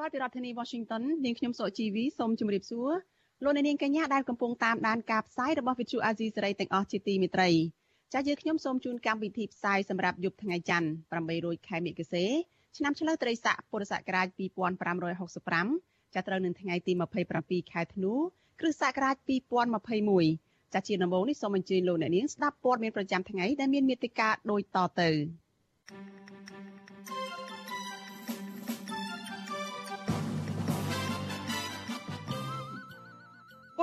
[0.00, 2.90] ផ្សាយផ្ទាល់ពីរដ្ឋធានី Washington នាងខ្ញុំសុជីវីសូមជម្រាបសួរ
[3.44, 7.50] លោកអ្នកនាងកញ្ញាដែលកំពុងតាមដានការផ្សាយរបស់ Vithu Azisari ទាំងអស់ជាទីមេត្រី
[8.12, 10.88] ចា៎យើងខ្ញុំសូមជូនកម្មវិធីផ្សាយសម្រាប់យប់ថ្ងៃច័ន្ទ
[11.28, 12.24] 800ខែមិគសេ
[12.76, 14.26] ឆ្នាំឆ្លូវត្រីស័កពុរសករាជ
[15.40, 16.92] 2565ចាប់ត្រូវនឹងថ្ងៃទី
[17.32, 18.12] 27ខែធ្នូ
[18.60, 19.16] គ្រិស្តសករាជ
[19.94, 25.10] 2021ចាជាដំបូងនេះសូមអញ្ជើញលោកអ្នកនាងស្ដាប់ព័ត៌មានប្រចាំថ្ងៃដែលមានមេត្តាដូចតទៅ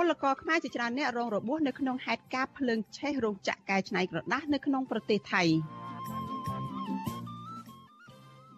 [0.10, 5.42] លករខ្មែរជាច្រើនអ្នករងរបួសនៅក្នុងហេតុការណ៍ភ្លើងឆេះរោងចក្រកែច្នៃក្រដាសនៅក្នុងប្រទេសថៃ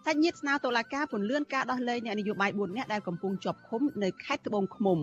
[0.05, 4.99] សាច់ញាតិស្នើតុលាការពន្យាការដោះលែងអ្នកនយោបាយ4នាក់ដែលកំពុងជាប់ឃុំនៅខេត្តត្បូងឃ្មុំ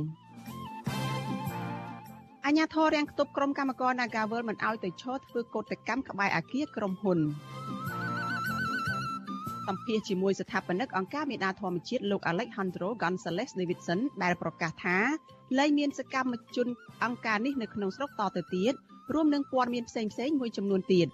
[2.47, 7.19] អាញាធររាំងខ្ទប់ក្រុមកម្មករ Nagawal មិនឲ្យទៅឈរធ្វើកោតកម្មក្បែរអគារក្រុមហ៊ុន
[9.69, 14.99] សម្ភាសជាមួយស្ថាបនិកអង្គការមេដាធម្មជាតិលោក Alejandro Gonzalez Davidson ដែលប្រកាសថា
[15.59, 16.67] លែងមានសកម្មជន
[17.05, 18.75] អង្គការនេះនៅក្នុងស្រុកតទៅទៀត
[19.15, 21.09] រួមនឹងព័ត៌មានផ្សេងៗមួយចំនួនទៀត។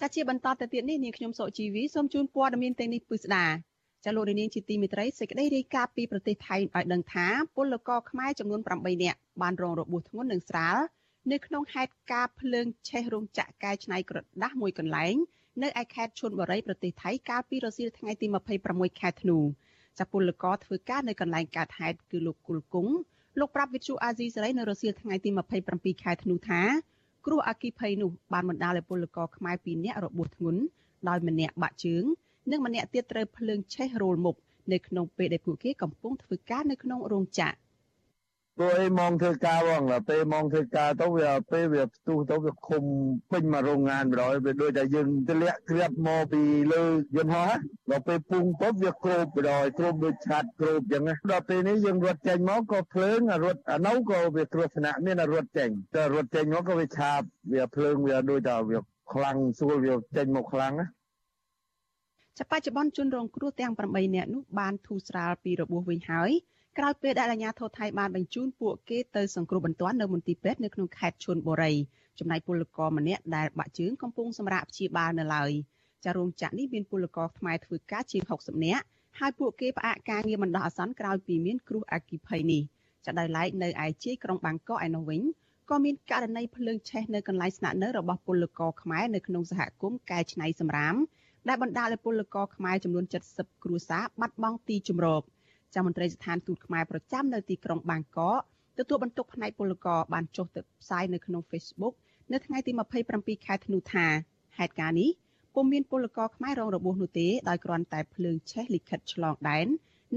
[0.00, 3.46] ចាជាបន្តទៅទៀតនេះនាងខ្ញុំសុជីវីសូមជូនព័ត៌មានទាំងនេះពិស្ដា
[4.04, 10.76] ចាលោកនាងជាទីមេត្រីសេចក្តីរាយការណ៍ពីប្រទេសថៃឲ្យដឹងថាពលករខ្មែរចំនួន8នាក់បានរងរបួសធ្ងន់និងស្រាល
[11.32, 15.14] នៅក្នុងហេតុការណ៍ភ្លើងឆេះរោងចក្រកែច្នៃក្រដាសមួយកន្លែង
[15.62, 18.26] នៅឯខេត្តឈុនបុរីប្រទេសថៃកាលពីរសៀលថ្ងៃទី
[18.64, 19.38] 26ខែធ្នូ
[19.98, 22.92] ចាពលករធ្វើការនៅកន្លែងកើតហេតុគឺលោកគុលគង់
[23.38, 25.30] លោកប្រាប់វិទ្យុអាស៊ីសេរីនៅរសៀលថ្ងៃទី
[25.70, 26.60] 27ខែធ្នូថា
[27.26, 30.60] គ្រោះអគ្គិភ័យនោះបានបណ្ដាលឲ្យពលករខ្មែរ2នាក់របួសធ្ងន់
[31.08, 32.04] ដោយម្នាក់បាក់ជើង
[32.50, 34.36] និងម្នាក់ទៀតត្រូវភ្លើងឆេះរោលមុខ
[34.72, 37.67] នៅក្នុងពេលដែលពួកគេកំពុងធ្វើការនៅក្នុងរោងចក្រ
[38.60, 42.82] ព្រោះអីមកធ្វើការបងដល់ពេលមកធ្វើការទៅវាពេលវាផ្ទុះទៅវាឃុំ
[43.30, 46.42] ពេញមករោងងานបណ្ដោយវាដូចតែយើងទម្លាក់គ្រាបមកពី
[46.72, 46.82] លើ
[47.16, 47.50] យន្តហោះ
[47.90, 57.20] ដល់ពេលពុងពុបវាគ្របបណ្ដោយគ្របដូចឆាត់គ្របចឹងដល់ពេលនេះយើងរត់ចេញមកក៏ភ្លើងរត់អានោះក៏វាគ្រោះថ្នាក់មានរត់ចេញតែរត់ចេញមកក៏វាឆាប
[57.54, 58.78] វាភ្លើងវាដូចតែវា
[59.12, 60.86] ខ្លាំងស្រួលវាចេញមកខ្លាំងណា
[62.38, 66.32] ចាប់បច្ចុប្បន្នជនរងគ្រោះទាំង8នាក់នោះបានធូរស្រាលពីរបួសវិញហើយ
[66.80, 71.72] ក្រោយពេលដែលអាជ្ញាធរថៃបានបញ្ជូនពួកគេទៅសង្គ្រោះបន្ទាន់នៅមន្ទីរពេទ្យនៅក្នុងខេត្តឈុនបុរី
[72.18, 75.50] ចំណែកពលករម្នាក់ដែលបាក់ជើងកំពុងសម្រាកព្យាបាលនៅឡើយ
[76.04, 78.84] ចារោងចក្រនេះមានពលករខ្មែរធ្វើការជាង60នាក់
[79.18, 82.62] ហើយពួកគេផ្អាកការងារបណ្ដោះអាសន្នក្រោយពីមានគ្រោះអគ្គិភ័យនេះ
[83.06, 85.22] ចាដោយឡែកនៅឯជាយក្រុងបាងកកឯនោះវិញ
[85.70, 90.96] ក៏មានករណីភ្លើងឆេះនៅកន្លែងស្នាក់នៅរបស់ពលករខ្មែរនៅក្នុងសហគមន៍កែច្នៃសម្រាម
[91.48, 95.22] ដែលបណ្ដាលឲ្យពលករខ្មែរចំនួន70គ្រួសារបាត់បង់ទីជម្រក
[95.74, 98.40] ចាំមន្ត្រីស្ថានទូតខ្មែរប្រចាំនៅទីក្រុងបាងកក
[98.78, 101.94] ទទួលបន្ទុកផ្នែកពលករបានចុះទៅផ្សាយនៅក្នុង Facebook
[102.32, 102.72] នៅថ្ងៃទី
[103.08, 104.06] 27ខែធ្នូថា
[104.58, 105.10] ហេតុការណ៍នេះ
[105.54, 109.66] ពុំមានពលករខ្មែររងរបួសនោះទេដោយគ្រាន់តែភ្លើងឆេះលិខិតឆ្លងដែន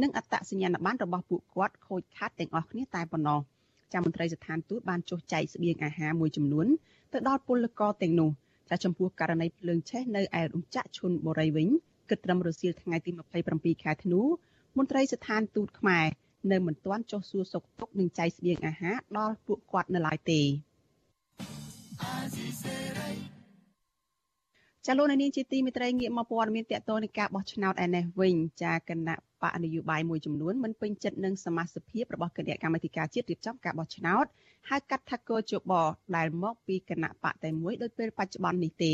[0.02, 3.40] និងអត្តសញ្ញាណប័ណ្ណរបស់ពួកគាត់ខូចខាតទាំងអស់គ្នាតែប៉ុណ្ណោះ
[3.94, 6.68] ចាំមន្ត្រីស្ថានទូតបានចុះចែកស្បៀងអាហារមួយចំនួន
[7.14, 8.30] ទៅដល់ពលករទាំងនោះ
[8.70, 11.68] ចាចំពោះករណីភ្លើងឆេះនៅឯរោងចក្រឈុនបុរីវិញ
[12.10, 13.12] គិតត្រឹមរសៀលថ្ងៃទី
[13.48, 14.22] 27ខែធ្នូ
[14.78, 16.06] មន្ត្រីស្ថានទូតខ្មែរ
[16.52, 20.42] នៅមិនទាន់ចុះសួរសុខទុក្ខនិងចែកស្បៀងអាហារដល់ពួកគាត់នៅឡើយទេ
[24.86, 34.26] ចាលោកនាងជាទីមេត្រីងាកមកព័ត៌មានតកតនៃការបោះឆ្នោតឯនេះវិញចាគណៈបកនយោបាយមួយចំនួនមិនពេញចិត្តនឹងសមាជិកភាពរបស់គណៈកម្មាធិការជាតិរៀបចំការបោះឆ្នោត
[34.70, 35.74] ហៅកាត់ថាកោជប
[36.16, 38.94] ដែលមកពីគណៈបកតែមួយដោយពេលបច្ចុប្បន្ននេះទេ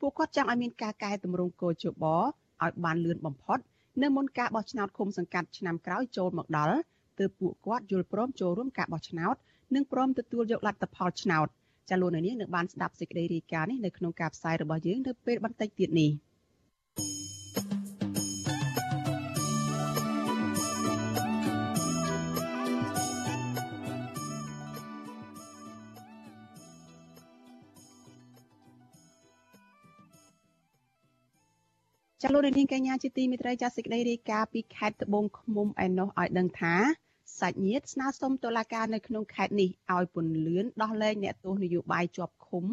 [0.00, 3.58] ពួកគាត់ចង់ឲ្យមានការកែតម្រង់កោជបឲ្យបានលឿនបំផុត
[4.02, 6.76] នៅមុនការបោះឆ្នោតឃុំសង្កាត់ឆ្នាំក្រោយចូលមកដល់
[7.18, 9.36] ទើបពួកគាត់យល់ព្រមចូលរួមការបោះឆ្នោត
[9.74, 11.48] និងព្រមទទួលយកលទ្ធផលឆ្នោត
[11.90, 16.10] ចាលោកនាងនឹងបានស្ដាប់សេចក្តីរាយការណ៍នេះនៅក្នុងការផ្សាយរបស់យើងនៅពេលបន្តិចទៀតនេះ។
[32.22, 36.74] ចាលោកនាងកញ្ញាជាទីមេត្រីចាសេចក្តីរាយការណ៍ពីខេត្តត្បូងឃ្មុំឯណោះឲ្យដឹងថា
[37.40, 42.64] សាច់ញាតិស្នើសុំតុលាការនៅក្នុងខេត្តនេះឲ្យពន្លឿនដោះលែងអ្នកទោសនយោបាយជាប់ឃុំ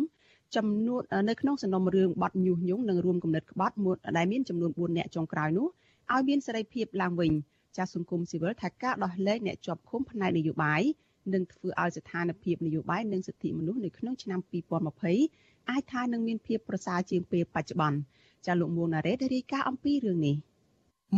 [0.55, 5.67] ចំនួននៅក្នុងសំណុំរឿងបទញុះញង់និងរួមគំនិតក្បត់មួយដែលមានចំនួន4នាក់ចុងក្រោយនោះ
[6.13, 7.31] ឲ្យមានសេរីភាពឡើងវិញ
[7.77, 10.81] ចាសសង្គមស៊ីវិលថាការដោះលែងអ្នកជាប់ឃុំផ្នែកនយោបាយ
[11.33, 14.39] នឹងធ្វើឲ្យស្ថានភាពនយោបាយនិងសិទ្ធិមនុស្សនៅក្នុងឆ្នាំ
[15.05, 17.99] 2020អាចថានឹងមានភាពប្រសើរជាងពេលបច្ចុប្បន្ន
[18.45, 20.35] ចាលោកមួងណារ៉េតរាយការណ៍អំពីរឿងនេះ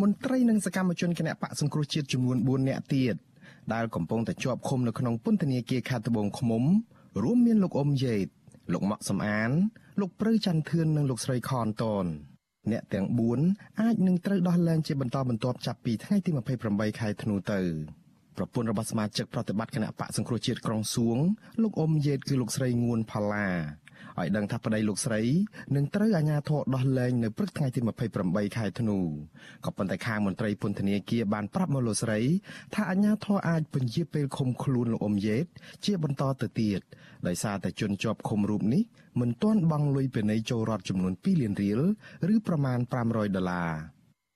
[0.02, 3.16] មន្ត្រីនិងសកម្មជនគណៈបកសង្គ្រោះជាតិចំនួន4នាក់ទៀត
[3.74, 6.64] ដែលកំពុងតែជាប់ឃុំនៅក្នុងពន្ធនាគារខេត្តត្បូងឃ្មុំ
[7.24, 8.28] រួមមានលោកអ៊ុំយេត
[8.74, 9.52] លោកម៉ាក់សំអាន
[10.00, 12.06] លោកព្រៅច័ន្ទធឿននិងលោកស្រីខនតន
[12.72, 13.08] អ្នកទាំង
[13.44, 16.30] 4អាចនឹងត្រូវដោះលែងជាបន្តបន្ទាប់ចាប់ពីថ្ងៃទី
[16.66, 17.60] 28ខែធ្នូទៅ
[18.38, 21.18] ប្រពន្ធរបស់សមាជិកប្រតិបត្តិគណៈបកសង្គ្រោះជាតិក្រុងសួង
[21.62, 23.48] លោកអ៊ុំយេតគឺលោកស្រីងួនផល្លា
[24.20, 25.22] ឲ្យដឹងថាប្តីលោកស្រី
[25.76, 27.80] នឹងត្រូវអាជ្ញាធរដោះលែងនៅព្រឹកថ្ងៃទី
[28.20, 28.98] 28ខែធ្នូ
[29.66, 32.20] ក៏ប៉ុន្តែខាងមន្ត្រីពន្ធនាគារបានប្រាប់មកលោកស្រី
[32.76, 35.46] ថាអាជ្ញាធរអាចពន្យាពេលឃុំខ្លួនលោកអ៊ុំយេត
[35.86, 36.82] ជាបន្តទៅទៀត
[37.28, 38.84] ដោយសារតែជនជាប់ឃុំរូបនេះ
[39.20, 41.82] មិនទាន់បង់លុយពិន័យចូលរដ្ឋចំនួន2លានរៀល
[42.34, 43.72] ឬប្រមាណ500ដុល្លារ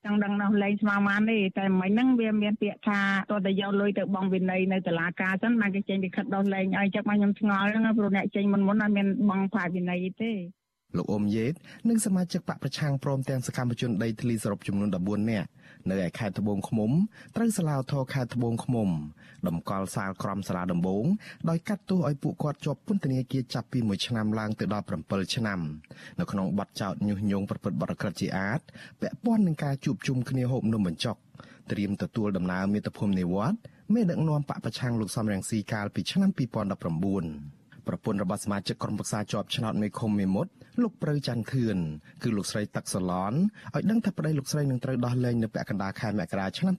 [0.05, 2.99] ចង់ដឹងនោះលេងស្មាមានទេតែមិញហ្នឹងវាមានពាក្យថា
[3.31, 10.31] តើតែយកលុយទៅបងវិន័យនៅតុលាការចឹងបានគេចេញពីខិតដោះលែងឲ្យចឹងមកខ្ញុំឆ្ងល់ហ្នឹងព្រោះអ្នកចេញមុនមុនអត់មានបងផាវិន័យទេ
[10.97, 11.53] លោកអ៊ុំយេត
[11.89, 15.47] និងសមាជិកបកប្រឆាំងព្រមទាំងសកម្មជនដីធ្លីសរុបចំនួន14នាក់
[15.91, 16.91] នៅឯខេត្តត្បូងឃ្មុំ
[17.35, 18.89] ត្រូវសាលាធរខេត្តត្បូងឃ្មុំ
[19.47, 21.05] តម្កល់សាលក្រមសាលាដំបង
[21.49, 25.59] ដោយកាត់ទោសឲ្យពួកគាត់ជាប់ពន្ធនាគារចាប់ពី1ឆ្នាំឡើងទៅដល់7ឆ្នាំ
[26.19, 28.59] នៅក្នុងបទចោទញុះញង់ប្រព្រឹត្តបទអក្រិតជាអាត
[29.01, 31.17] ពាក់ព័ន្ធនឹងការជួបជុំគ្នាហូបនំបញ្ចុក
[31.71, 33.57] ត្រៀមទទួលដំណើរមាតុភូមិនិវត្ត
[33.93, 40.51] មេដឹកនាំបកប្រឆាំងលោកសំរងស៊ីកាលពីឆ្នាំ2019ប្រពន្ធរបស់សមាជិកក្រុមប្រឹក្សាជាប់ឆ្នោតមេឃុំមេមត់
[40.81, 41.77] លោកព្រៅច័ន្ទធឿន
[42.23, 43.33] គឺលោកស្រីតាក់សាឡន
[43.75, 46.75] ឲ្យដឹងថាប្តីលោកស្រីនឹងត្រូវដោះលែងនៅពាក់កណ្ដាលខែមករាឆ្នាំ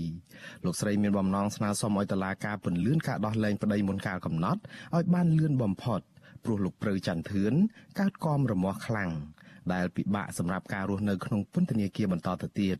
[0.00, 4.60] 2022លោកស្រីមានបំណងស្នើសុំឲ្យតុលាការពន្យាការដោះលែងប្តីមុនកាលកំណត់
[4.94, 6.00] ឲ្យបានលឿនបំផុត
[6.44, 7.52] ព្រោះលោកព្រៅច័ន្ទធឿន
[7.98, 9.10] កើតគំរមាស់ខ្លាំង
[9.72, 12.78] ដែលពិបាកសម្រាប់ការរស់នៅក្នុងពន្ធនាគារបន្តទៅទៀត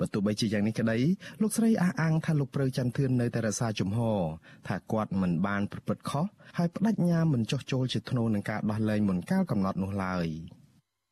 [0.00, 0.98] បើទោះបីជាយ៉ាងនេះក្តី
[1.40, 4.20] លោកស្រីអះអាងថាលោកព្រៅច័ន្ទធឿននៅតែរក្សាជំហរ
[4.68, 6.26] ថាគាត់មិនបានប្រព្រឹត្តខុស
[6.58, 10.26] ហើយបដិញ្ញាមិនចោះចូលជាធ្នូនឹងការដោះលែងមុនកាលកំណត់នោះឡើយ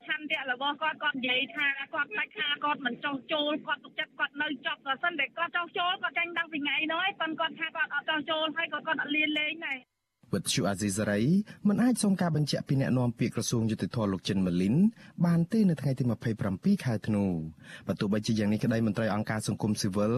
[0.09, 5.93] ឆន្ទៈរបស់គាត់គាត់និយាយថាគាត់ខ្លាចថាគាត់មិនចោះចូលគាត់ទុកចិត្តគាត់នៅចប់ក៏សិនតែគាត់ចោះចូល
[10.35, 11.23] វិទ្យុអាស៊ីសេរី
[11.69, 14.75] មិនអាចសុំការបញ្ជាក់ពីអ្នកនាំពាក្យក្រសួងយុតិធម៌លោកចិនម៉ាលីន
[15.27, 16.03] បានទេនៅថ្ងៃទី
[16.45, 17.25] 27ខែធ្នូ
[17.87, 20.15] បើទោះបីជាយ៉ាងនេះក្តីមន្ត្រីអង្គការសង្គមស៊ីវិល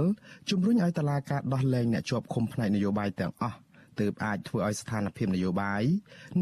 [0.50, 3.56] ជំរុញឲ្យតឡាការដោះលែងអ្នកជាប់ឃុំផ្នែកនយោបាយទាំងអស់
[4.00, 5.82] ទើបអាចធ្វើឲ្យស្ថានភាពនយោបាយ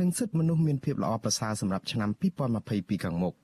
[0.00, 2.10] និងសិទ្ធិមនុស្សមានភាពល្អប្រសើរសម្រាប់ឆ្នាំ
[2.56, 3.34] 2022ខាងមុខ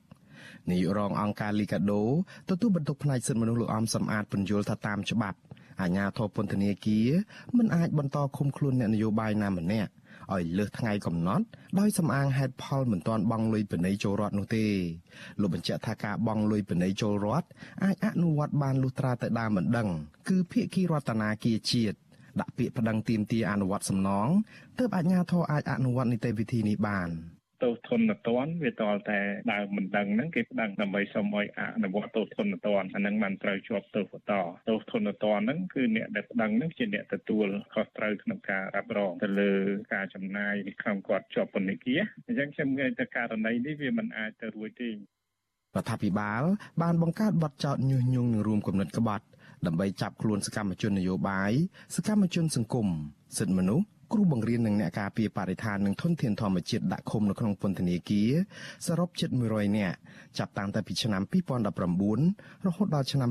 [0.69, 2.03] នាយករងអង្គការលីកាដូ
[2.49, 5.37] ទទួលបន្ទុកផ្នែកសិទ្ធិមនុស្សលោកអំសំអាតពន្យល់ថាតាមច្បាប់
[5.81, 7.09] អាជ្ញាធរពន្ធនាគារ
[7.57, 9.91] មិនអាចបន្តឃុំខ្លួនអ្នកនយោបាយណាម្នាក់
[10.33, 11.45] ឲ្យលើសថ្ងៃកំណត់
[11.79, 14.65] ដោយសំអាងហេតុផលមិនទាន់បង់លុយពិន័យចូលរដ្ឋនោះទេ
[15.41, 17.47] លោកបញ្ជាក់ថាការបង់លុយពិន័យចូលរដ្ឋ
[17.83, 19.89] អាចអនុវត្តបានលុះត្រាតែដើមមិនដឹង
[20.29, 21.97] គឺភាគីរដ្ឋាភិបាលជាតិ
[22.39, 24.27] ដាក់ពាក្យប្តឹងទាមទារអនុវត្តសំណង
[24.79, 27.09] ទើបអាជ្ញាធរអាចអនុវត្តនីតិវិធីនេះបាន
[27.63, 29.19] ទោសធននតនវាតលតែ
[29.53, 34.33] ដើមមិនដឹងហ្នឹងគេប្តឹងដើម្បីសុំឲ្យអនុវត្តទោសធននតនអាហ្នឹងបានត្រូវជាប់ទោសបន្ត
[34.69, 39.53] ទោសធននតនហ្នឹងគឺអ្នកដែលប្តឹងហ្នឹងជាអ្នកទទួលខុសត្រូវក្នុងការរ៉ាប់រងទៅលើ
[39.93, 44.95] ការចំណាយក្នុងគាត់ជាប់ពន្ធនាគារអញ្ចឹងខ្ញុំនិយាយថាករណីនេះវាមិនអាចទៅរួចទេរ
[45.81, 46.43] ដ្ឋាភិបាល
[46.81, 49.25] បានបង្កើតបទចោទញុះញង់នឹងរួមគំនិតក្បត់
[49.65, 51.51] ដើម្បីចាប់ខ្លួនសកម្មជននយោបាយ
[51.95, 52.87] សកម្មជនសង្គម
[53.37, 58.31] សិទ្ធិមនុស្ស គ្រូបង្រៀននិងអ្នកការពារបរិស្ថាននិងធនធានធម្មជាតិដាក់ឃុំនៅក្នុងពន្ធនាគារ
[58.87, 59.97] សរុបជិត100នាក់
[60.37, 61.21] ចាប់តាំងតែពីឆ្នាំ
[61.99, 63.29] 2019រហូតដល់ឆ្នាំ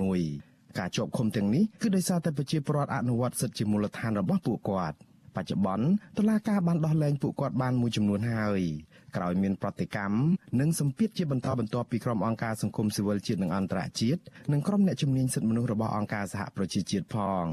[0.00, 4.96] 2021ការជាប់ឃុំទាំងនេះគឺដោយសារតែប្រជាពលរដ្ឋអនុវត្តសិទ្ធិជាមូលដ្ឋានរបស់ពួកគាត់
[5.36, 5.86] បច្ចុប្បន្ន
[6.18, 8.62] តុលាការបានដោះលែងពួកគាត់បានមួយចំនួនហើយ
[9.16, 10.16] ក្រោយមានប្រតិកម្ម
[10.60, 14.20] និងសម្ពាធជាបន្តបន្ទាប់ពីក្រុមអង្គការសង្គមស៊ីវិលជាតិនិងអន្តរជាតិ
[14.52, 17.44] និងក្រុមអ្នកជំនាញសិទ្ធិមនុស្សរបស់អង្គការសហប្រជាជាតិផង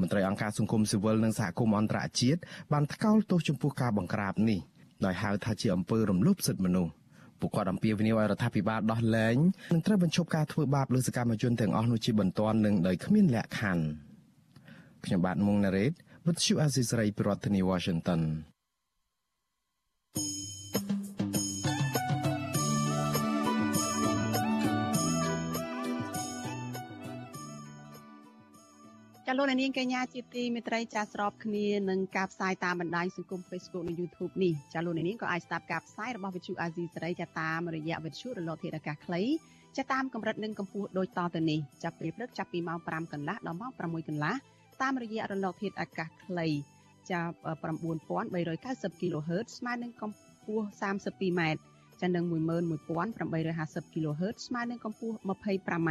[0.00, 2.40] មន្ត្រីអង្គការសង្គមស៊ីវិលនិងសហគមន៍អន្តរជាតិ
[2.72, 4.60] បានថ្កោលទោសចំពោះការបង្ក្រាបនេះ
[5.04, 6.92] ដោយហៅថាជាអំពើរំលោភសិទ្ធិមនុស្ស
[7.40, 9.36] ពួកគាត់អំពាវនាវឲ្យរដ្ឋាភិបាលដោះលែង
[9.74, 13.84] និងត្រូវបញ្ឈប់ការធ្វើបាបលើសកម្មជនទាំងអស់នោះជាបន្ទាន់និងដោយគ្មានលក្ខខណ្ឌ
[15.04, 15.92] ខ្ញុំបាទមុងណារ៉េត
[16.26, 18.20] with you Aziz Ray ប្រធានាទី Washington
[29.28, 39.22] ចាលោកនាងកញ្ញាជាទីមេត្រីចាស្របគ្នានឹងការផ្សាយតាមបណ្ដាញសង្គម Facebook និង YouTube នេះចាលោកនាងក៏អាចស្ដាប់ការផ្សាយរបស់វិទ្យុអាស៊ីសេរីចាតាមរយៈវិទ្យុរលកធាតុអាកាសខ្លី
[39.76, 44.34] ចាតាមកម្រិតនិងកម្ពស់ដូចតទៅនេះចាប់ពេលព្រឹកចាប់ពីម៉ោង5កន្លះដល់ម៉ោង6កន្លះ
[44.82, 46.46] តាមរយៈរលកធាតុអាកាសខ្លី
[47.10, 47.20] ចា
[48.00, 51.40] 9390 kHz ស្មើនឹងកម្ពស់ 32m
[52.00, 55.90] ចានឹង11850 kHz ស្មើនឹងកម្ពស់ 25m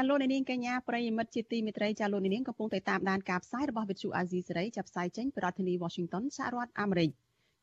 [0.00, 7.10] ចាលោកនាងកញ្ញាប្រិយមិត្តជាទីមេត្រីចាលោកនាងកំពុងតែតាមដានការផ្សាយរបស់វិទ្យុអាស៊ីសេរីចាប់ផ្សាយចេញពីរដ្ឋធានី Washington សហរដ្ឋអាមេរិក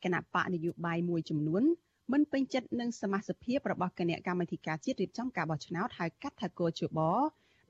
[0.03, 1.63] គណៈបកនយោបាយមួយចំនួន
[2.11, 6.99] មិនពេញចិត្តនឹងសមាជិកភាពរបស់គណៈកម្មាធិការជាតិរៀបចំការបោះឆ្នោតហៅកាត់ថាកោជប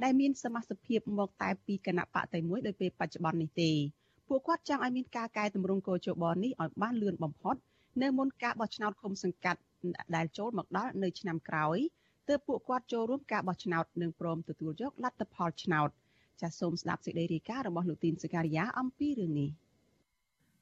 [0.04, 3.72] ដែលមានសមាជិកភាពមកតែពីគណៈបកតែមួយដោយពេលបច្ចុប្បន្ននេះទេ
[4.28, 7.56] ពួកគាត់ចង់ឲ្យមានការកែតម្រង់កោជបនេះឲ្យបានលឿនបំផុត
[8.02, 9.60] នៅមុនការបោះឆ្នោតឃុំសង្កាត់
[10.16, 11.80] ដែលចូលមកដល់នៅឆ្នាំក្រោយ
[12.28, 15.90] ទើបពួកគាត់ចូលរួមការបោះឆ្នោតនិងព្រមទទួលយកលទ្ធផលឆ្នោត
[16.42, 19.50] ចាសសូមស្ដាប់សេចក្តីរាយការណ៍របស់លោកទីនសការីយ៉ាអំពីរឿងនេះ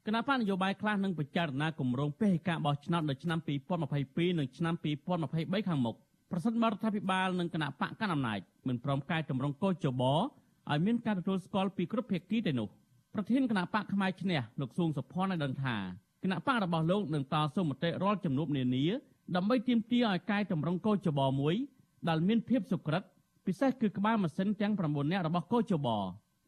[0.05, 3.39] គណៈបកនយោបាយខ្លះនឹងពិចារណាគម្រោងពេកការបោះឆ្នោតនៅឆ្នាំ
[3.87, 4.75] 2022និងឆ្នាំ
[5.21, 5.95] 2023ខាងមុខ
[6.31, 12.67] ប្រសិនបរដ្ឋាភិបាលនិងគណៈបកកណ្ដាលអំណាចមិនព្រមកែតម្រង់កោជបឲ្យមានការទទួលស្គាល់ពីគ្រប់ភាគីទេនោះ
[13.13, 15.75] ប្រធានគណៈបកផ្នែកឈ្នះលោកសួងសុផាន់បានដឹងថា
[16.23, 18.85] គណៈបករបស់លោកនឹងតស៊ូមតិរាល់ជំនួបនានា
[19.35, 21.55] ដើម្បីទាមទារឲ្យកែតម្រង់កោជបមួយ
[22.09, 23.03] ដែលមានភាពសុក្រិត
[23.45, 25.87] ពិសេសគឺក្បាលម៉ាស៊ីនទាំង9នាក់របស់កោជប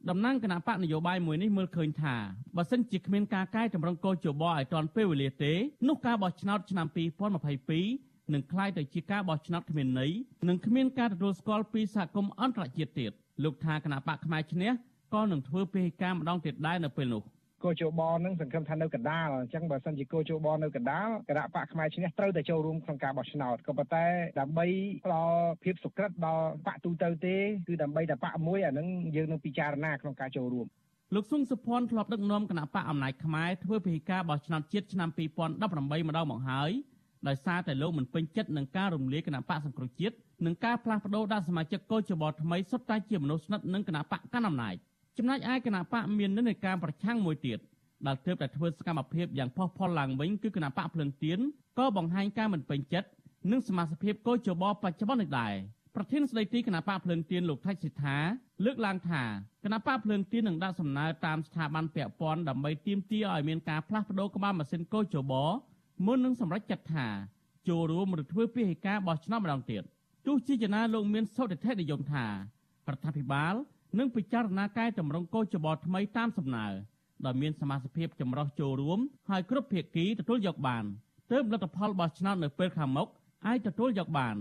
[0.10, 2.16] តំណាងគណៈបកនយោបាយមួយនេះមើលឃើញថា
[2.56, 5.54] បើសិនជាគ្មានការកែតម្រង់កោជបឲ្យទាន់ពេលវេលាទេ
[5.88, 6.88] នោះការបោះឆ្នោតឆ្នាំ
[7.56, 10.12] 2022នឹងក្លាយទៅជាការបោះឆ្នោតគ្មានន័យ
[10.50, 13.12] និងគ្មានការទទួលស្គាល់ពីសហគមន៍អន្តរជាតិទៀត
[13.44, 14.72] លោកថាគណៈបកផ្នែកឈ្នះ
[15.14, 17.24] ក៏នឹងធ្វើពេកការម្ដងទៀតដែរនៅពេលនោះ។
[17.68, 24.06] គោជបនឹងសង្ឃឹមថានៅកណ្ដាលអញ្ចឹងបើសិនជាគោជបនៅកណ្ដាលគណៈបកផ្នែកឈ្នះត្រូវតែចូលរួមក្នុងការបោះឆ្នោតក៏ប៉ុន្តែ
[24.40, 24.66] ដើម្បី
[25.06, 27.36] ផ្ដល់ភាពសុក្រិតដល់បកទូទៅទេ
[27.68, 30.68] គឺដើម្បីតែបកមួយអានឹងយើងនឹងពិចារណាក្នុងការចូលរួម
[31.16, 36.72] លោកស៊ុងសុភ័ណ្ឌធ្លាប់ដឹកនាំគណៈបកអំណាចខ្មែរធ្វើពិធីការបោះឆ្នោតជាតិឆ្នាំ2018ម្ដងមកហើយ
[37.28, 44.76] ដោយសារតែលោកមិនពេញចិត្តនឹងការរំលាយគណៈបកសង្គ្រោះជាតិនិងការផ្លាស់ប្ដូរដាក់សមាជិកកោជបថ្មីសុទ្ធតែជាមនុស្សស្និទ្ធនឹងគណៈបកកណ្ដាលអំណាច
[45.18, 47.60] ចំណែកឯគណៈបកមាននិន្នាការប្រឆាំងមួយទៀត
[48.08, 51.40] ដែលទើបតែធ្វើសកម្មភាពយ៉ាងផុសផុលឡើងវិញគឺគណៈបកភ្លឹងទៀន
[51.80, 53.10] ក៏បង្ហាញការមិនពេញចិត្ត
[53.52, 55.54] នឹងសមាជិកភាពកោជបបច្ចុប្បន្ននេះដែរ
[55.96, 58.18] ប្រធានស្ដីទីគណៈបកភ្លឹងទៀនលោកថៃសិដ្ឋា
[58.66, 59.24] លើកឡើងថា
[59.64, 65.34] គណៈបកភ្លឹងទៀននឹងដាក់សំណើតាមស្ថាប័នពាក់ព័ន្ធដើម្បីទាមទារឲ្យមានការផ្លាស់ប្តូរក្បាលម៉ាស៊ីនកោជប
[66.06, 67.08] មុននឹងសម្រេចចិត្តថា
[67.68, 69.84] ចូលរួមឬធ្វើពិធីការបោះឆ្នោតម្ដងទៀត
[70.26, 72.32] ទោះជាយ៉ាងណាលោកមានសុតិធិនិយមថារ
[72.96, 73.56] ដ្ឋាភិបាល
[73.98, 76.68] នឹងពិចារណាកែតម្រង់កោជបថ្មីតាមសំណើ
[77.26, 80.84] ដោយមានសមាជិកភាពចម្រុះចូលរួមហើយគ្រប់ភាគីទទួលយកបាន
[81.32, 83.08] ទើបលទ្ធផលបោះឆ្នោតនៅពេលខាងមុខ
[83.46, 84.36] អាចទទួលយកបាន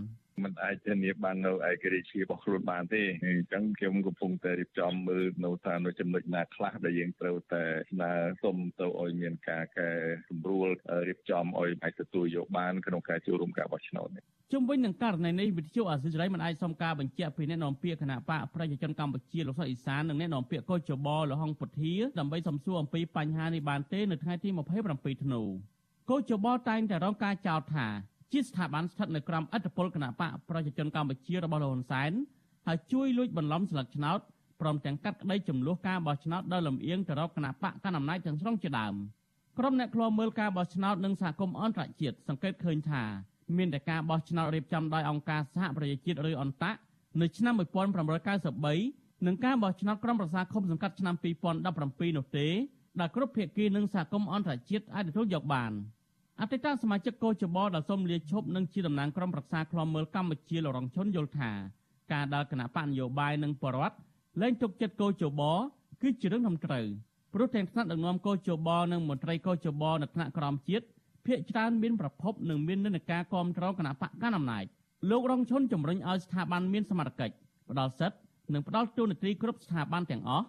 [0.44, 8.12] มันអាចធានាបាននៅឯករាជ្យរបស់ខ្លួនបានទេអញ្ចឹងខ្ញុំកំពុងតែរៀបចំមើលនៅថានៅចំណុចណាខ្លះដែលយើងត្រូវតែស្នើ
[8.42, 9.88] សុំទៅឲ្យមានការកែ
[10.28, 10.68] សម្រួល
[11.08, 24.48] រៀបចំឲ្យអាចទទួលយកបានក្នុងការចូលរួមការបោះឆ្នោតនេះជុំវិញនឹងករណីនេះវិទ្យុអាស៊ីសេរីមិនអាចសុំការបញ្ជាក់ពីអ្នកនាំពាក្យគណៈបកប្រជាជនកម្ពុជាលោកសុកអេសាននិងអ្នកនាំពាក្យកោចបលហុងពុធាដើម្បីសំសួរអំពីបញ្ហានេះបានទេនៅថ្ងៃទី
[24.86, 25.42] 27ធ្នូ
[26.10, 27.88] កោចបលតែងតែរងការចោទថា
[28.32, 32.12] ជាស្ថាប័នស្ថិតនៅក្រោមអធិបតេយ្យគណៈបកប្រជាជនកម្ពុជារបស់លោកហ៊ុនសែន
[32.66, 34.20] ហើយជួយលួចបន្លំស្លឹកឆ្នោត
[34.60, 38.94] ព្រមទាំងកាត់ក្តីចំនួនការបោះឆ្នោតដោយលំអៀងទៅរកគណៈបកកណ្ដាលអំណាចទាំងស្រុងជាដើម
[39.58, 43.02] ក្រុមអ្នកឃ្លាំមើលការបោះឆ្នោតនិងសហគមន៍អន្តរជាតិសង្កេតឃើញថា
[43.56, 46.72] មានតែការបោះឆ្នោតរៀបចំដោយអង្គការសហប្រជាជាតិឬអន្តៈ
[47.20, 52.46] នៅឆ្នាំ1993និងការបោះឆ្នោតក្រុមប្រឹក្សាឃុំសង្កាត់ឆ្នាំ2017នោះទេ
[53.00, 55.72] ដែលគ្រប់ភាគីនិងសហគមន៍អន្តរជាតិអាចទទួលយកបាន។
[56.40, 61.50] អតីតសមាជិកកោចបដែលសូមលាឈប់និងជាតំណាងក្រុមប្រឹក្សាខ្លំមើលកម្ពុជាលរងឈុនយល់ថា
[62.12, 63.96] ការដែលគណៈបកនយោបាយនិងបរដ្ឋ
[64.40, 65.42] លែងទុកចិត្តកោចប
[66.02, 66.86] គឺជារឿងត្រឹមត្រូវ
[67.34, 70.84] ព្រោះទាំងថ្នាក់ដឹកនាំកោចបនិងមន្ត្រីកោចបនៅថ្នាក់ក្រមជាតិ
[71.26, 74.64] ភាកច្រើនមានប្រភពនិងមាននិន្នាការគ្រប់គ្រងគណៈបកកណ្ដាលអំណាច
[75.10, 77.34] លោករងឈុនជំរុញឲ្យស្ថាប័នមានសមត្ថកិច្ច
[77.70, 78.18] ផ្ដល់សិទ្ធិ
[78.54, 80.46] និងផ្ដល់ទូនាទីគ្រប់ស្ថាប័នទាំងអស់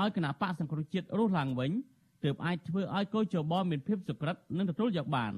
[0.00, 1.70] ឲ្យគណៈបកសង្គ្រោះជាតិរស់ឡើងវិញ
[2.24, 5.32] ទើបអាចធ្វើឲ្យកោជបមានភាពសុក្រិតនិងទទួលយកបាន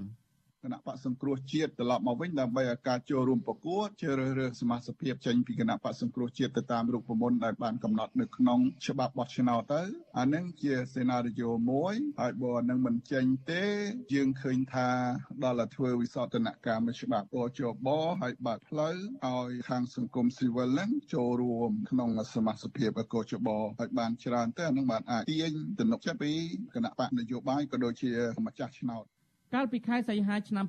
[0.64, 9.82] គណៈបកសង្គ្រោះជាតិត្រឡប់មកវិញដើម្បីឲ្យការចូលរួមប្រកួតជ្រើសរើសសមាជិកចេញពីគណៈបកសង្គ្រោះជាតិទៅតាមរូបមន្តដែលបានកំណត់នៅក្នុងច្បាប់បោះឆ្នោតទៅ
[10.18, 13.64] អានឹងជាសេណារីយ៉ូមួយហើយបើនឹងមិនចេញទេ
[14.14, 14.88] យើងឃើញថា
[15.44, 17.88] ដល់តែធ្វើវិសោធនកម្មច្បាប់អជប
[18.22, 18.94] ហើយបើកផ្លូវ
[19.26, 26.32] ឲ្យខាងសង្គមស៊ីវិលនឹងចូលរួមក្នុងសមាជិកភាពកោជបឲ្យបានច្រើនទៅអានឹងបានអាចទាញទំនុកចិត្តពី
[26.74, 28.10] គណៈបកនយោបាយក៏ដូចជា
[28.46, 29.06] ម្ចាស់ឆ្នោត
[29.54, 30.66] កាលពីខែសីហាឆ្នាំ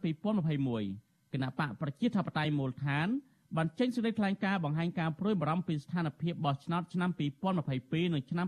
[0.66, 3.08] 2021គណៈបកប្រជាធិបតេយ្យមូលដ្ឋាន
[3.56, 8.48] បានចេញសេចក្តីថ្លែងការណ៍បង្ហាញការព្រួយបារម្ភពីស្ថានភាពបោះឆ្នោតឆ្នាំ2022និងឆ្នាំ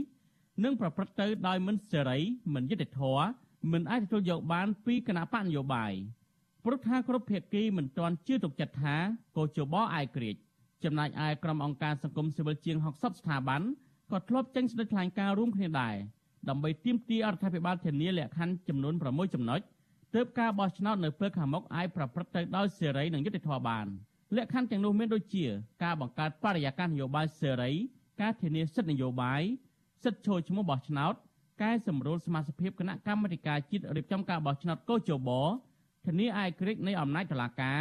[0.00, 2.18] 2023និងប្រព្រឹត្តទៅដោយមិនសេរី
[2.54, 3.26] មិនយុត្តិធម៌
[3.72, 5.92] មិនអាចទទួលយកបានពីគណៈបកនយោបាយ
[6.64, 8.96] ព្រោះថាគ្រប់ភាគីមិនទាន់ជឿទុកចិត្តថា
[9.36, 10.34] កោជបអាយក្រិច
[10.84, 13.62] ចំណែកឯក្រុមអង្គការសង្គមស៊ីវិលជាង60ស្ថាប័ន
[14.10, 15.96] ក៏ធ្លាប់ចេញសេចក្តីថ្លែងការណ៍រួមគ្នាដែរ
[16.48, 19.60] ដើម្បីទាមទាររដ្ឋាភិបាលធានាលក្ខខណ្ឌចំនួន6ចំណុច
[20.14, 23.86] ទើបការបោះឆ្នោតនៅពេលខាងមុខអាចប្រព្រឹត្តទៅដោយសេរីនិងយុត្តិធម៌បាន
[24.36, 25.44] លក្ខខណ្ឌទាំងនោះមានដូចជា
[25.82, 27.72] ការបង្កើតបរិយាកាសនយោបាយសេរី
[28.20, 29.42] ការធានាសិទ្ធិនយោបាយ
[30.04, 31.14] សិទ្ធិចូលឈ្មោះបោះឆ្នោត
[31.62, 35.30] កែសម្រួលសមាជិកគណៈកម្មាធិការជាតិរៀបចំការបោះឆ្នោតកោជប
[36.06, 37.80] ធានាឯករាជ្យនៃអំណាចតុលាការ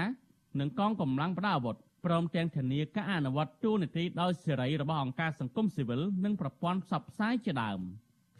[0.59, 7.81] និងកងកម្លាំងប្រដាប់អាវុធព្រមទាំងធានាការអនុវត្តទូនីតិដោយសេរីរបស់អង្គការសង្គមស៊ីវិលនិងប្រព័ន្ធផ្សព្វផ្សាយជាដើម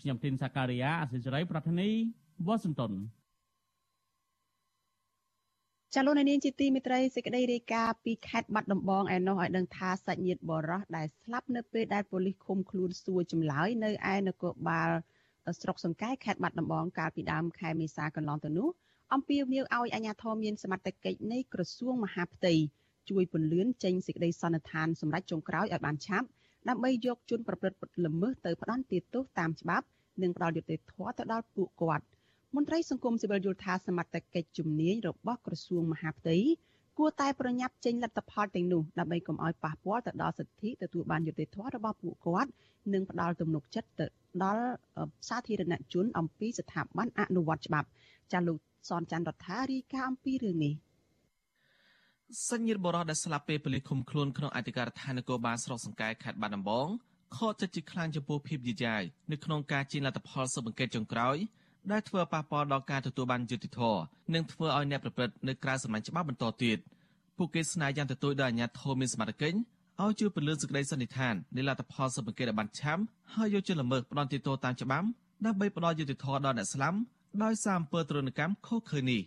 [0.03, 1.89] ខ្ញុំទីនសាការីយ៉ាអសិរ័យប្រធានី
[2.47, 2.91] វ៉ាស៊ីនតោន
[5.93, 14.89] ចាលោកនាងជាទីមេត្រីសេចក្តីរាយការណ៍ពីខេត្តបាត់ដំបងឯណោះឲ្យដឹងថាសាច់ញាតិបរោះដែលស្លាប់នៅពេលដែលប៉ូលីសឃុំខ្លួនសួរចម្លើយនៅឯនគរបាល
[15.61, 18.69] ស្រុកសង្កែខេត្តបាត់ដំបងកាលពីដើមខែមេសាកន្លងទៅនោះ
[19.13, 22.53] អំពាវនាវឲ្យអាជ្ញាធរមានសមត្ថកិច្ចនៃក្រសួងមហាផ្ទៃ
[23.09, 26.27] ជួយពន្លឿនចេញសេចក្តីសន្និដ្ឋានសម្រាប់ចុងក្រោយឲ្យបានឆាប់
[26.69, 29.85] ដើម្បីយកជនប្រព្រឹត្តល្មើសទៅផ្ដន្ទាទោសតាមច្បាប់
[30.21, 32.05] និងផ្ដល់យុត្តិធម៌ទៅដល់ពួកគាត់
[32.55, 36.37] មន្ត្រីសង្គមស៊ីវិលយល់ថាសមត្ថកិច្ចជំនាញរបស់ក្រសួងមហាផ្ទៃ
[36.97, 42.49] គួរតែប្រញាប់ចេញលទ្ធផលទាំងនោះដើម្បីកុំឲ្យប៉ះពាល់ទៅដល់សិទ្ធិទទួលបានយុត្តិធម៌របស់ពួកគាត់
[42.93, 44.05] និងផ្ដល់ទំនុកចិត្តទៅ
[44.43, 44.65] ដល់
[45.29, 47.87] សាធារណជនអំពីស្ថាប័នអនុវត្តច្បាប់
[48.33, 48.57] ចាលោក
[48.89, 50.73] សនច័ន្ទរដ្ឋារីកាអំពីរឿងនេះ
[52.41, 56.87] សញ្ញិរបរោះដែលស្លាប់ពេលពលិឃុំខ្លួនក្នុងអធិការដ្ឋាននគរបាលស្រុកសង្កែខេត្តបាត់ដំបង
[57.35, 61.37] ខកចិត្តជាខ្លាំងចំពោះភាពយឺតយ៉ាវនៅក្នុងការជិះលទ្ធផលស៊ើបអង្កេតចុងក្រោយ
[61.91, 64.01] ដែលធ្វើប៉ះពាល់ដល់ការទទួលបានយុត្តិធម៌
[64.33, 66.77] និងធ្វើឲ្យអ្នកប្រព្រឹត្តនៅក្រៅសម្ាញ់ច្បាប់បន្តទៀត
[67.37, 69.57] ពួកគេស្នើយ៉ាងទទូចដល់អាជ្ញាធរមានសមត្ថកិច្ច
[70.01, 73.01] ឲ្យជួយពន្លឿនសេចក្តីសន្និដ្ឋាននៃលទ្ធផលស៊ើបអង្កេតឲ្យបានឆាប់
[73.33, 75.07] ហើយយកជនល្មើសផ្ដន់ទោសតាមច្បាប់
[75.45, 76.97] ដើម្បីផ្ដល់យុត្តិធម៌ដល់អ្នកស្លាប់
[77.43, 79.21] ដោយសារអំពើទរណកម្មខុសឃើញនេះ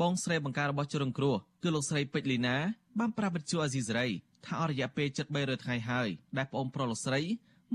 [0.00, 2.56] បងស្រីបង្ការរបស់ជនរងគ្រោះគឺលោកស្រីពេជ្រលីណា
[2.98, 4.06] បានប្រាប់វិទ្យុអាស៊ីសេរី
[4.46, 7.20] ថាអស់រយៈពេល73ថ្ងៃហើយដែលប្អូនប្រុសលោកស្រី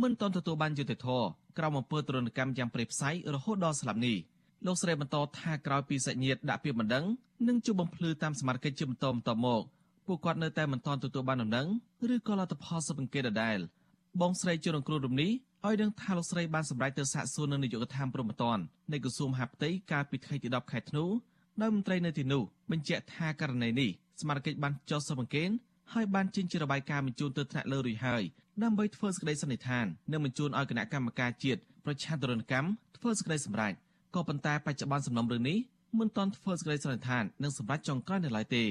[0.02, 4.18] មិនទាន់ទទួលបានយុត្តិធម៌ក្រោមអំពើទរណកម្មយ៉ាងព្រៃផ្សៃរហូតដល់ស្លាប់នេះ
[4.66, 7.06] លោកស្រីបន្តថាក្រោយពីសាច់ញាតិដាក់ពាក្យបណ្ដឹង
[7.48, 9.62] និងជួបបំភ្លឺតាមសមាជិកជាបន្តបន្ទាប់មក
[10.08, 11.68] ពួកគាត់នៅតែមិនទាន់ទទួលបានដំណឹង
[12.14, 13.60] ឬក៏លទ្ធផលសពង្កេតដដែល
[14.22, 15.32] បងស្រីជនរងគ្រោះរំនេះ
[15.66, 18.58] ឲ្យដឹងថាលោកស្រីបានសម្រេចទៅសាកសួរនៅនាយកដ្ឋានព្រំប្រទាន
[18.92, 21.06] នៃក្រសួងមហាផ្ទៃកាលពីថ្ងៃទី10ខែធ្នូ
[21.62, 23.90] ដោយមន្ត្រីនៅទីនោះបញ្ជាក់ថាករណីនេះ
[24.22, 25.50] សមាជិកបានចុះសពង្កេត
[25.94, 28.24] ហើយបានចេញជារបាយការណ៍បញ្ជូនទៅថ្នាក់លើរួចហើយ
[28.64, 33.74] ដើម្បីធ្វើសេចក្តីសន្និដ្ឋាននិងបញ្ជូនឲ្យគណៈកម្មការជាតិប្រឆាំងទរណកម្មធ្វើសេចក្តីសម្រេច
[34.16, 35.58] ក៏ប៉ុន្តែបច្ចុប្បន្នសំណុំរឿងនេះ
[36.00, 38.64] មិនទាន់ធ្វើសេចក្តីសន្និដ្ឋាននិងសម្រេចចុងក្រោយនៅឡើយទេ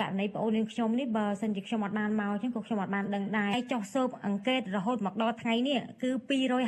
[0.00, 6.10] ករណីប្អូននាងខ្ញុំនេះបើសិនជាខ្ញុំអត់បានមកអញ្ចឹងក៏ខ្ញុំអត់បានដឹងដែរហើយចុះស៊ើបអង្កេតរហូតមកដល់ថ្ងៃនេះគឺ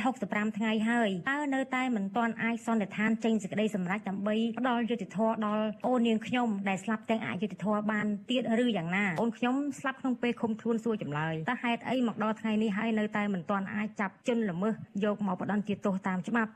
[0.01, 16.51] 265ថ្ងៃហើយតើនៅតែមិនទាន់អាចសន្និដ្ឋានចេញសេចក្តីសម្រេចដើម្បីផ្ដល់យុត្តិធម៌ដល់អូននាងខ្ញុំដែលស្លាប់ទាំងអយុត្តិធម៌បានទៀតឬយ៉ាងណាអូនខ្ញុំស្លាប់ក្នុងពេលឃុំខ្លួនសួរចម្លើយតើហេតុអីមកដល់ថ្ងៃនេះហើយនៅតែមិនទាន់អាចចាប់ជនល្មើសយកមកផ្ដន្ទាទោសតាមច្បាប់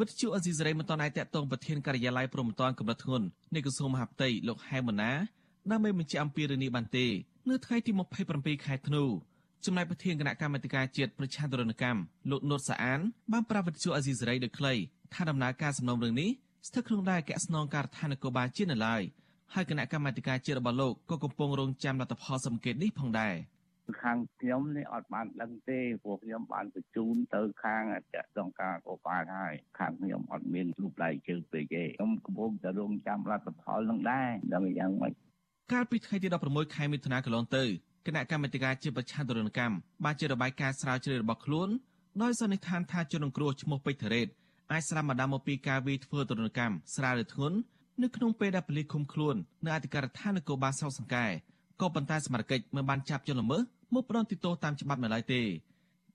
[0.00, 5.12] វិទ្យុអេស៊ីសរ៉ៃមិនទាន់អាចតកតងប្រធានការិយាល័យព្រំប្រទានកម្រិតធ្ងន់នៃក្រសួងមហាផ្ទៃលោកហែមម៉ាណា
[5.70, 7.06] ដើម្បីបញ្ជាក់អំពីរឿងនេះបានទេ
[7.50, 7.92] នៅថ្ងៃទី
[8.28, 9.04] 27ខែធ្នូ
[9.64, 12.00] ចំណែកប្រធានគណៈកម្មាធិការជាតិប្រជាធិរណកម្ម
[12.30, 13.00] លោកនុតសាអាន
[13.32, 14.74] បានប្រាប់វិទ្យុអេស៊ីសរ៉ៃដោយខ្លី
[15.14, 16.30] ថាដំណើរការសំណុំរឿងនេះ
[16.68, 19.02] ស្ថិតក្នុងដែនអគ្គស្នងការដ្ឋាននគរបាលជាតិនៅឡើយ
[19.54, 23.34] ហើយគណៈកម្មាធិការជាតិរបស់លោកក៏កំពុងរងចាំលទ្ធផលសង្កេតនេះផងដែរ
[24.02, 35.12] ខាងខ្ញុំនេះអត់បានដឹងទេព្រោះខ្ញុំបានបញ្ជូនទៅខាងអគ្គស្នងការកោបាលហើយខាងខ្ញុំអត់មានរូបដៃជើងពេកទេខ្ញុំកំពុងតែរងចាំលទ្ធផលនឹងដែរដឹងយ៉ាងម៉េច
[35.72, 37.64] កាលពីថ្ងៃទី16ខែមិថុនាកន្លងទៅ
[38.06, 41.68] គណៈកម្មាធិការជាប្រឆាំងទរណកម្មបានជារបាយការណ៍ស្រាវជ្រាវរបស់ខ្លួន
[42.22, 44.28] ដោយសន្និដ្ឋានថាជនរងគ្រោះឈ្មោះពេជ្រធរ៉េត
[44.72, 47.56] អាចស្រាមម្ដងមកពីការវាយធ្វើទរណកម្មស្រាលឬធ្ងន់
[48.02, 51.26] នៅក្នុងពេលដែលប៉ូលីសឃុំខ្លួននៅអធិការដ្ឋាននគរបាលស្រុកសង្កែ
[51.80, 53.62] ក៏ប៉ុន្តែសមត្ថកិច្ចមិនបានចាប់ជនល្មើស
[53.94, 55.42] មកផ្ដន់ទោសតាមច្បាប់នៅឡើយទេ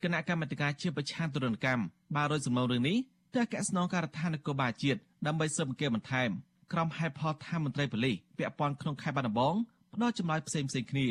[0.04, 1.84] គណៈកម្មាធិការជាប្រឆាំងទរណកម្ម
[2.16, 2.98] បានរយសំណុំរឿងនេះ
[3.34, 6.30] ទៅអគ្គស្នងការដ្ឋាននគរបាលជាតិដើម្បីស៊ើបអង្កេតបន្ថែម
[6.73, 9.55] ក្រុមហេតុផលថាមន្ត្រីប៉ូលីសពាក់ព័ន្ធក្នុងខេត្តបាត់ដំបង
[9.93, 11.08] ផ្ដល់ចម្លើយផ្សេងផ្សេងគ្នា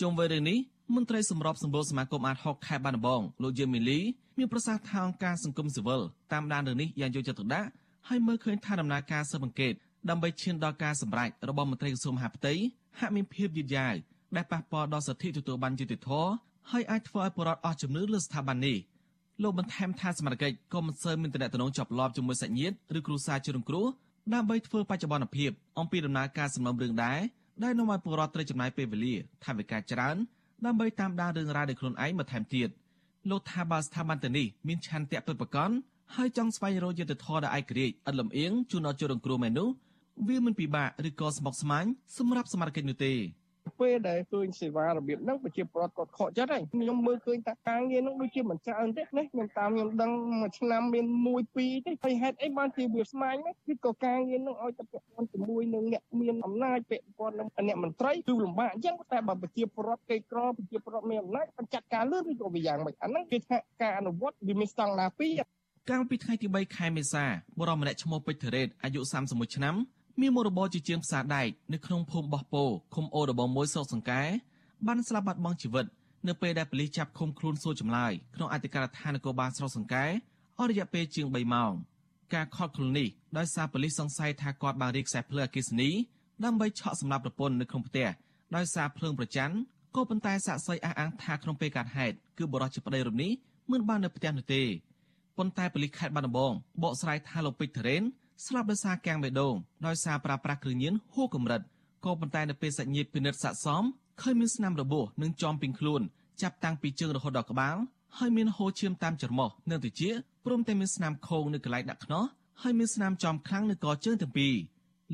[0.00, 0.58] ជុំវិញរឿងនេះ
[0.94, 4.00] មន្ត្រីសម្របសម្រួលសមាគមអាត6ខេត្តបាត់ដំបងលោកយឹមមីលី
[4.38, 6.00] មានប្រសាសន៍ថាអង្គការសង្គមស៊ីវិល
[6.32, 7.68] តាមដានរឿងនេះយ៉ាងយកចិត្តទុកដាក់
[8.08, 9.72] ហើយមើលឃើញថាដំណើរការស៊ើបអង្កេត
[10.10, 12.54] ដើម្បីឈានដល់ការសម្រេចរបស់មន្ត្រីក្រសួងមហាផ្ទៃ
[12.98, 13.94] ហាក់មានភាពយឺតយ៉ាវ
[14.36, 16.30] ដែលប៉ះពាល់ដល់សិទ្ធិទទួលបានយុត្តិធម៌
[16.70, 18.76] ហើយអាចធ្វើឲ្យប្រជាពលរដ្ឋអស់ជំនឿលើស្ថាប័ននេះ
[19.42, 23.86] លោកបន្ថែមថាសមត្ថកិច្ចក៏មិនសូវមានតំណែងជាប់លាប់ជាមួយសាច់ញាតិឬគ្រួសារជនរងគ្រោះ
[24.34, 27.18] ដើម្បីធ្វើបច្ចុប្បន្នភាពអំពីដំណើរការសំណុំរឿងដែរ
[27.64, 29.14] ដែលនាំឲ្យពលរដ្ឋត្រូវចំណាយពេលវេលា
[29.44, 30.16] ថវិកាច្រើន
[30.66, 32.68] ដើម្បីតាមដានរឿងរ៉ាវដោយខ្លួនឯងបន្ថែមទៀត
[33.30, 35.70] លោកថាបើស្ថាប័នទៅនេះមានឆន្ទៈពិតប្រាកដ
[36.14, 39.68] ហើយចង់ស្វែងរកយុត្តិធម៌ដល់ឯករាជ្យឥតលំអៀងជូនដល់ជនរងគ្រោះមែននោះ
[40.28, 41.84] វាមិនពិបាកឬក៏ស្មុគស្មាញ
[42.16, 43.12] សម្រាប់សមាជិកនោះទេ
[43.78, 65.42] ពេលដែលឃើញសេវារបៀបហ្នឹងប្រជាពលរដ្ឋគាត់ខកចិត្តហើយខ្ញុំមើលឃើញថាការងារហ្នឹងដូចជាមិនច្រើនទេណាខ្ញុំតាមខ្ញុំដឹងមួយឆ្នាំមាន1 2ទេហើយហេតុអីបានជាវាស្មាញហ្នឹងគឺក៏ការងារហ្នឹងឲ្យតែពាក់ព័ន្ធជាមួយនឹងអ្នកមានអំណាចពាក់ព័ន្ធនឹងអ្នកមន្ត្រីគឺលំបាកអញ្ចឹងតែបើប្រជាពលរដ្ឋគេក្រប្រជាពលរដ្ឋមានអំណាចគាត់ចាត់ការលឿនឬក៏វាយ៉ាងម៉េចអាហ្នឹងគឺថាការអនុវត្តវាមានស្តង់ដារពីរ
[65.90, 67.24] កាលពីថ្ងៃទី3ខែមេសា
[67.58, 69.74] បុរសម្នាក់ឈ្មោះពេជ្រធរ៉េតអាយុ31ឆ្នាំ
[70.20, 74.22] មានមុខរបរជាជាងផ្សារដែកនៅក្នុងភូមិបោះពោឃុំអូរដបងមួយស្រុកសង្កែ
[74.86, 75.86] បានស្លាប់បាត់បង់ជីវិត
[76.28, 80.04] នៅពេលដែលប៉ូលីសចាប់ឃុំខ្លួនសួរចម្លើយក្នុងអធិការដ្ឋាននគរបាលស្រុកសង្កែ
[80.58, 81.72] អស់រយៈពេលជាង3ម៉ោង
[82.34, 85.90] ការខកខ្លួននេះដោយសារប៉ូលីសសង្ស័យថាគាត់បានរៀបខ្សែភ្លើងអគ្គិសនី
[86.44, 88.08] ដើម្បីឆក់សម្លាប់ប្រពន្ធនៅក្នុងផ្ទះ
[88.56, 89.56] ដោយសារភ្លើងប្រច័ណ្ឌ
[89.96, 93.32] ក៏ប៉ុន្តែសាកសីអះអាងថាក្នុងពេលកើតហេតុគឺបរិសុទ្ធជាប្តីរូបនេះ
[93.72, 94.62] មិនបាននៅផ្ទះនោះទេ
[95.38, 96.52] ប៉ុន្តែប៉ូលីសខេត្តបាត់ដំបង
[96.82, 98.02] បកស្រាយថាលោកពេជ្រធរ៉េន
[98.46, 99.54] ស្លាប់ដោយសារកាំងបេះដូង
[99.86, 101.60] ដោយសារប្រើប្រាស់គ្រឿងញៀនហួសកម្រិត
[102.04, 103.82] ក៏ប៉ុន្តែនៅពេលសាច់ញាតិពិនិត្យសាកសម
[104.20, 106.00] ឃើញមានស្នាមរបួសនិងចំពីងខ្លួន
[106.42, 107.76] ចាប់តាំងពីជើងរហូតដល់ក្បាល
[108.18, 112.24] ហើយមានហូរឈាមតាមច្រមុះនិងត្រចៀកព្រមទាំងមានស្នាមខោងនៅកន្លែងដាក់ខ្នោះ
[112.62, 114.54] ហើយមានស្នាមចំខ្លាំងនៅកជើងទាំងពីរ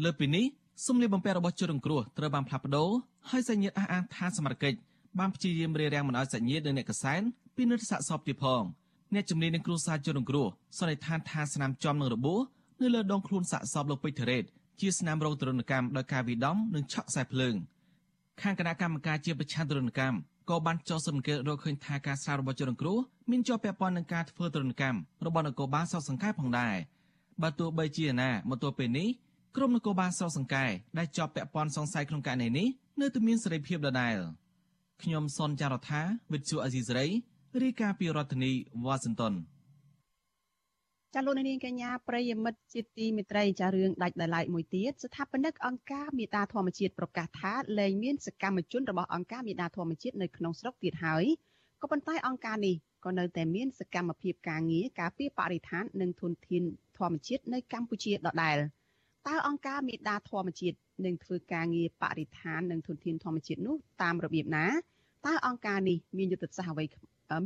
[0.05, 0.45] លើពីនេះ
[0.87, 2.91] សម្លៀកបំពាក់របស់ជនរងគ្រោះត្រូវបានផ្លាស់ប្ដូរ
[3.31, 4.79] ហើយសាច់ញាតិអះអាងថាសមត្ថកិច្ច
[5.19, 7.21] បានព្យាយាមរារាំងមិនឲ្យសាច់ញាតិនិងអ្នកកសែន
[7.57, 8.63] ពិនិត្យសាកសពទៀតផង
[9.15, 10.47] អ្នកជំនាញនឹងគ្រួសារជនរងគ្រោះ
[10.79, 12.41] សន្និដ្ឋានថាស្នាមចំនឹងរបួស
[12.85, 14.45] នៅលើដងខ្លួនសាកសពលោកពេជ្រធរ៉េត
[14.81, 17.55] ជាស្នាមរងទរណកម្មដោយការវិដំនិងឆក់ខ្សែភ្លើង
[18.43, 20.17] ខាងគណៈកម្មការជាប្រឆាំងទរណកម្ម
[20.51, 22.99] ក៏បានចោទសង្កេតរកឃើញថាការសាររបស់ជនរងគ្រោះ
[23.31, 26.75] មានជាប់ពាក់ព័ន្ធនឹងការធ្វើទរណកម្មរបស់នគរបាលសោកសង្កែផងដែរ
[27.43, 29.09] បើទោះបីជាណាមកទល់ពេលនេះ
[29.57, 30.65] ក្រុមនគរបាលសោកសង្កែ
[30.99, 32.69] ដែលជាប់ពាក់ព័ន្ធសង្ស័យក្នុងករណីនេះ
[33.01, 34.17] នៅតែមានសេរីភាពដដែល
[35.03, 36.01] ខ្ញុំសនចាររថា
[36.33, 37.07] វិទ្យុអេស៊ីសរ៉ៃ
[37.63, 38.53] រាយការណ៍ពីរដ្ឋធានី
[38.85, 39.35] វ៉ាស៊ីនតោន
[41.17, 51.25] ចាលោកនាងកញ្ញាប្រិយមិត្តជាទីមេត្រីចារឿងដាច់ដោយឡែកមួយទៀតស្ថាបនិកអង្គការមេដាធម្មជាតិប្រកាសថាលែងមានសកម្មជនរបស់អង្គការមេដាធម្មជាតិនៅក្នុងស្រុកទៀតហើយ
[51.81, 52.75] ក៏ប៉ុន្តែអង្គការនេះ
[53.05, 56.63] ក៏នៅតែមានសកម្មភាពការងារការពារបរិស្ថាននិងធនធាន
[56.99, 58.57] ធម្មជាតិនៅកម្ពុជាដដែល
[59.29, 64.67] តើអង្គការមេដាធម្មជាតិនឹងធ្វើការងារបរិស្ថាននិងធនធានធម្មជាតិនោះតាមរបៀបណា
[65.27, 66.85] តើអង្គការនេះមានយុទ្ធសាស្ត្រអ្វី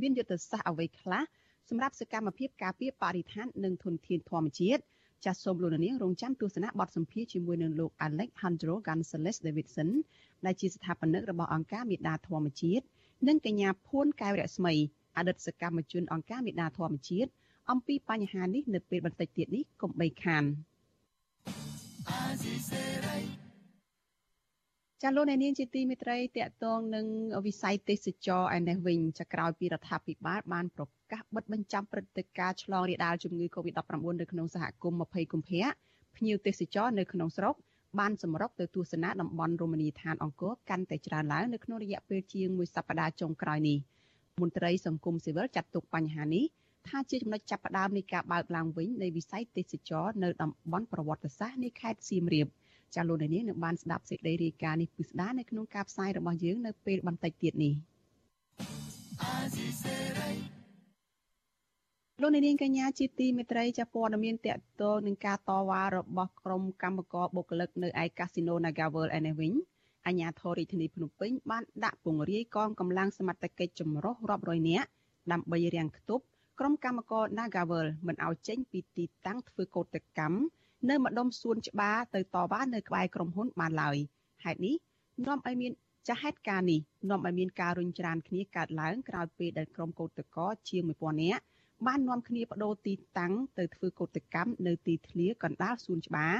[0.02, 1.22] មានយុទ្ធសាស្ត្រអ្វីខ្លះ
[1.68, 4.83] សម្រាប់សកម្មភាពការពារបរិស្ថាននិងធនធានធម្មជាតិ
[5.24, 9.90] ចាសសូមលោកនាងរងចាំទស្សនាបទសម្ភាសជាមួយនឹងលោក Alejandro Gonzalez Davidson
[10.44, 12.85] ដែលជាស្ថាបនិករបស់អង្គការមេដាធម្មជាតិ
[13.28, 14.74] និងកញ្ញាភួនកែវរស្មី
[15.16, 17.31] អតីតសកម្មជនអង្គការមេដាធម្មជាតិ
[17.70, 20.44] អំពីបញ្ហានេះនៅពេលបន្តិចទៀតនេះកុំបីខាន
[25.02, 27.06] ចាលោកអ្នកនាងជាទីមេត្រីតកតងនឹង
[27.46, 35.66] វិស័យទេសចរឯនេះវិញចាក្រោយពីរដ្ឋាភិបាលបានប្រកាសបិទបញ្ចាំព្រឹត្តិការណ៍ឆ្លងរាលដាលជំងឺ Covid-19 នៅក្នុងសហគមន៍20កុម្ភៈ
[36.16, 37.54] ភ្ញៀវទេសចរនៅក្នុងស្រុក
[37.98, 43.78] បានសម្រុកទៅទស្សនាតំបន់រមណីយដ្ឋានអង្គរកាន់តែច្រើនឡើងនៅក្នុងរយៈពេលជាងមួយសប្តាហ៍ចុងក្រោយនេះ
[44.42, 46.44] មន្ត្រីសង្គមស៊ីវិលចាត់ទុកបញ្ហានេះ
[46.88, 52.48] ថាជាចំណុចចាប់ផ្ដើមនៃការបើកឡើងវិញនៃវិស័យទេសចរនៅតំបន់ប្រវត្តិសាស្ត្រនៃខេត្តសៀមរាប
[52.94, 57.74] ចាលោកនាងនឹងបានស្ដាប់សេចក្តីរាយការណ៍នេះពិស្ដានៅក្នុងការផ្សាយរបស់យើងនៅពេលបន្តិចទៀតនេះ
[62.22, 69.53] លោកនាងកញ្ញាជាទីមេត្រីចាព័ត៌មានតកតនឹងការតវ៉ារបស់ក្រុមកម្មករបុគ្គលិកនៅឯកាស៊ីណូ Nagaworld ឯនេះវិញ
[70.07, 74.88] អាជ្ញាធររាជធានីភ្នំពេញបានដាក់ពង្រាយកងកម្លាំងសមត្ថកិច្ចចម្រុះរាប់រយនាក់
[75.33, 76.24] ដើម្បីរាំងខ្ទប់
[76.59, 80.37] ក្រុមកម្មករ Nagaworld មិនឲ្យចេញពីទីតាំងធ្វើកោតកម្ម
[80.86, 83.96] នៅម្ដុំសួនច្បារទៅតវ៉ានៅក្បែរក្រុមហ៊ុនបានឡើយ
[84.44, 84.74] ហេតុនេះ
[85.26, 85.72] នាំឲ្យមាន
[86.08, 91.42] ចាហេតុការនេះនាំឲ្យមានការរុញច្រានគ្នាកើតឡើងក្រោយពេលដែលក្រុមកោតក្រជាង1000នាក់
[91.86, 96.34] បាននាំគ្នាបដូរទីតាំងទៅធ្វើកោតកម្មនៅទីធ្លាកណ្ដាលសួនច្បារ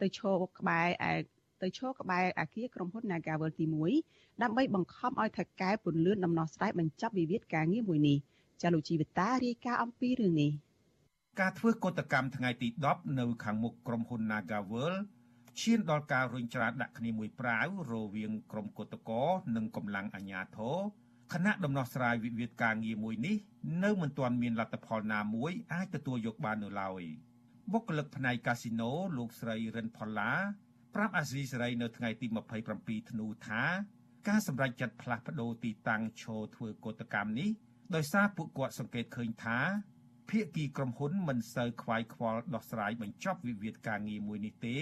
[0.00, 1.14] ទៅឈរក្បែរឯ
[1.62, 3.64] ទៅឈរក្បែរអាគារក្រុមហ៊ុន Nagavel ទី
[4.04, 8.18] 1ដើម្បីបង្ខំឲ្យថៅកែពន្លឿនដំណោះស្រាយបញ្ចប់វិវាទការងារមួយនេះ
[8.62, 10.52] ចាលោកជីវិតារាយការណ៍អំពីរឿងនេះ
[11.40, 14.94] ការធ្វើកតកម្មថ្ងៃទី10នៅខាងមុខក្រុមហ៊ុន Nagavel
[15.60, 20.78] ឈានដល់ការរុញច្រានដាក់គ្នាមួយប្រាវរវាងក្រមកោតក្រនិងកម្លាំងអាជ្ញាធរ
[21.32, 23.36] គណៈដំណោះស្រាយវិវាទការងារមួយនេះ
[23.84, 27.02] នៅមិនទាន់មានលទ្ធផលណាមួយអាចទទួលយកបាននៅឡើយ
[27.72, 30.32] បុគ្គលិកផ្នែកកាស៊ីណូលោកស្រីរិនផល្លា
[30.94, 32.26] ប្រាប់អាស៊ីសេរីនៅថ្ងៃទី
[32.68, 33.62] 27ធ្នូថា
[34.28, 37.50] ការសម្រេចចិត្តផ្លាស់ប្តូរទីតាំងឈរធ្វើកោតកម្មនេះ
[37.94, 39.58] ដោយសារពួកគាត់សង្កេតឃើញថា
[40.32, 44.76] ភាគីក្រុមហ៊ុនមិនសូវខ្វាយខ្វល់ដោះស្រាយបញ្ចប់វិវាទការងារមួយនេះទេ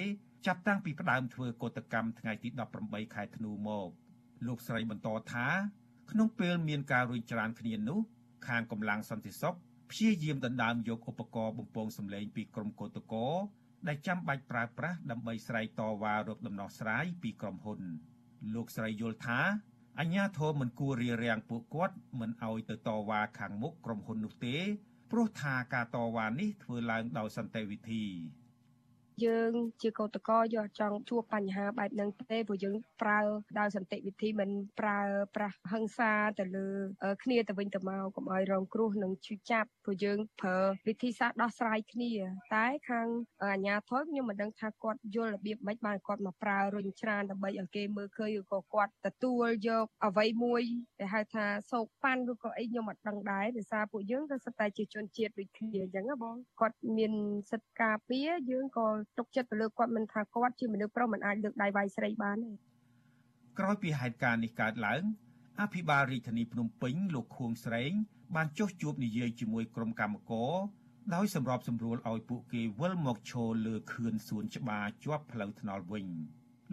[0.46, 2.48] ចាប់តាំងពីផ្ដើមធ្វើកោតកម្មថ្ងៃទី
[2.82, 3.88] 18ខែធ្នូមក
[4.46, 5.46] លោកស្រីបន្តថា
[6.10, 8.00] ក្នុងពេលមានការរួចច្រានគ្នានោះ
[8.48, 9.56] ខាងកម្លាំងសន្តិសុខ
[9.90, 13.36] ព្យាយាមដណ្ដើមយកឧបករណ៍បំពងសម្លេងពីក្រុមកោតក្រ
[13.88, 17.80] ដែលចាំបាច់ប្រើប្រាស់ដើម្បីស្រែកតវ៉ារកដំណោះស្រាយពីក្រុមហ៊ុន
[18.54, 19.40] លោកស្រីយល់ថា
[20.00, 24.56] អញ្ញាធមមិនគួររារាំងពួកគាត់មិនឲ្យទៅតវ៉ាខាងមុខក្រុមហ៊ុននោះទេ
[25.10, 28.04] ព្រោះថាការតវ៉ានេះធ្វើឡើងដោយសន្តិវិធី
[29.24, 29.52] យើង
[29.82, 33.20] ជាកោតកោយកចង់ជួបបញ្ហាបែបហ្នឹងទេព្រោះយើងប្រើ
[33.58, 35.00] ដោយសន្តិវិធីមិនប្រើ
[35.36, 36.68] ប្រាស់ហិង្សាទៅលើ
[37.22, 42.12] គ្នាទៅវិញទៅមកកុំឲ្យរងគ្រោះនិងឈឺចាប់ព្រោះយើងប្រើវិធីសាស្ត្រដោះស្រាយគ្នា
[42.54, 43.08] តែខាង
[43.42, 50.62] អាជ្ញាធរខ្ញុំមិនដឹងថាគាត់យល់របៀបម៉េចបានគាត់មកប្រើរុញច្រានដើម្បីឲ្យគេមើលឃើញឬក៏គាត់ទទួលយកអ្វីមួយ
[51.00, 57.12] ដែលហៅថាសោកប៉ាន់ឬក៏អីខ្ញុំអត់ដឹងដែរដោយសារពួកយើងក៏សិតតែជាជនជាតិដូចគ្នាអញ្ចឹងណាបងគាត់មាន
[57.50, 58.86] សិទ្ធិការពារយើងក៏
[59.18, 62.52] ទុកចិត្តទៅលើគាត់មិនថាគាត់ជាមនុស្សប្រុសមិនអាចលើកដៃវាយស្រីបានទេ
[63.58, 65.02] ក្រោយពីហេតុការណ៍នេះកើតឡើង
[65.60, 67.92] អភិបាលរាជធានីភ្នំពេញលោកខួងស្រេង
[68.36, 70.52] បានចុះជួបនិយាយជាមួយក្រុមកម្មករ
[71.14, 76.06] ដោយសម្របសម្រួលឲ្យពួកគេវិលមកឈរលើខឿនសួនច្បារជាប់ផ្លូវថ្នល់វិញ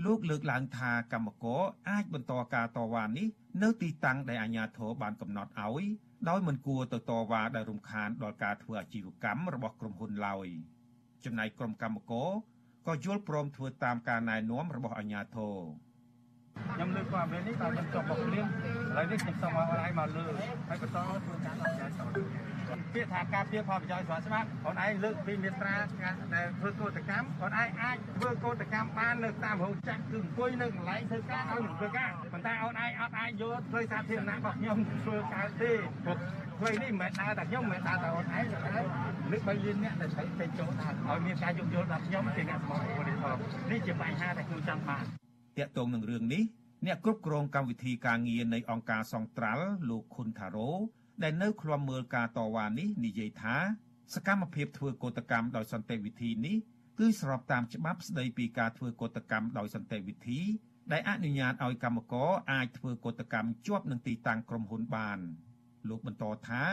[0.05, 3.27] លោកលើកឡើងថាកម្មករអាចបន្តការតវ៉ានេះ
[3.63, 5.85] នៅទីតាំងដែលអាជ្ញាធរបានកំណត់ឲ្យ
[6.29, 10.47] ដោយមិនគួរទៅតវ៉ាដោយរំខានដល់ការធ្វើអាជីវកម្មរបស់ក្រុមហ៊ុនឡើយ។
[11.25, 12.29] ចំណែកក្រុមកម្មករ
[12.87, 15.55] ក៏យល់ព្រមធ្វើតាមការណែនាំរបស់អាជ្ញាធរ
[16.73, 20.25] ខ្ញុំលើកព័ត៌មាននេះតាមខ្ញុំចង់មកព្រៀងឥឡូវនេះខ្ញុំសូមឲ្យអូនឯងមកលើ
[20.67, 25.75] ហើយបន្តធ្វើការអភិបាលពាក្យថាការពៀផលប្រយោជន៍ស្របច្បាប់អូនឯងលើកពីមេត្រា
[26.35, 35.71] ដែលធ្វើកោតកម្មអូនឯងអាចធ្វើកោតកម្មបាននៅតាមរោងចក្រគឺអង្គុយនៅកន្លែងធ្វើការឲ្យធ្វើការប៉ុន្តែអូនឯងអត់អាចយកធ្វើសាធារណៈរបស់ខ្ញុំធ្វើការទេ
[36.05, 36.17] ព្រោះ
[36.63, 38.69] នេះមិនមែនដើរតែខ្ញុំមិនមែនដើរតែអូនឯងតែ
[39.31, 43.17] លើកបីលានអ្នកដែលត្រូវទៅចូលដើរឲ្យមានការយោគយល់ដល់ខ្ញុំជាអ្នកសមត្ថភាពនេះ
[43.71, 45.03] នេះជាបញ្ហាដែលខ្ញុំចង់បាន
[45.57, 46.43] តាក់ទងនឹងរឿងនេះ
[46.85, 50.71] អ្នកគ្រប់គ្រងកម្មវិធីការងារនៃអង្គការសង្ត្រាល់លោកខុនថារ៉ូ
[51.23, 53.55] ដែលនៅឃ្លាំមើលការតវ៉ានេះនិយាយថា
[54.15, 56.57] សកម្មភាពធ្វើកោតកម្មដោយសន្តិវិធីនេះ
[56.99, 60.41] គឺស្របតាមច្បាប់ស្តីពីការធ្វើកោតកម្មដោយសន្តិវិធី
[60.91, 65.19] ដែលអនុញ្ញាតឲ្យកម្មករអាចធ្វើកោតកម្មជាប់នឹងទីតាំងក្រុមហ៊ុនបាន
[65.89, 66.63] លោកបន្តថា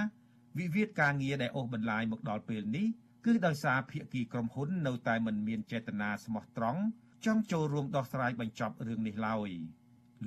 [0.58, 2.86] វិវាទការងារដែលអូសបន្លាយមកដល់ពេលនេះ
[3.24, 6.80] គឺដោយសារភាគីក្រុមហ៊ុននៅតែមិនមានចេតនាស្មោះត្រង់
[7.24, 9.50] ចង់ចូលរួមដោះស្រាយបញ្ចប់រឿងនេះឡើយ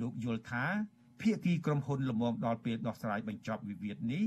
[0.00, 0.64] លោកយល់ថា
[1.20, 4.22] ភាគីក្រុមហ៊ុនលំងដល់ពេលដោះស្រាយបញ្ចប់វិវាទនេះ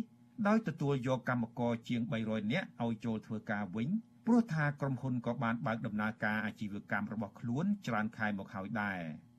[0.47, 3.87] ដោយទទួលយកកម្មករជាង300នាក់ឲ្យចូលធ្វើការវិញ
[4.27, 9.01] ព្រោះថាក្រុមហ៊ុនក៏បានបើកដំណើរការអាជីវកម្មរបស់ខ្លួនច្រើនខែមកហើយដែរ។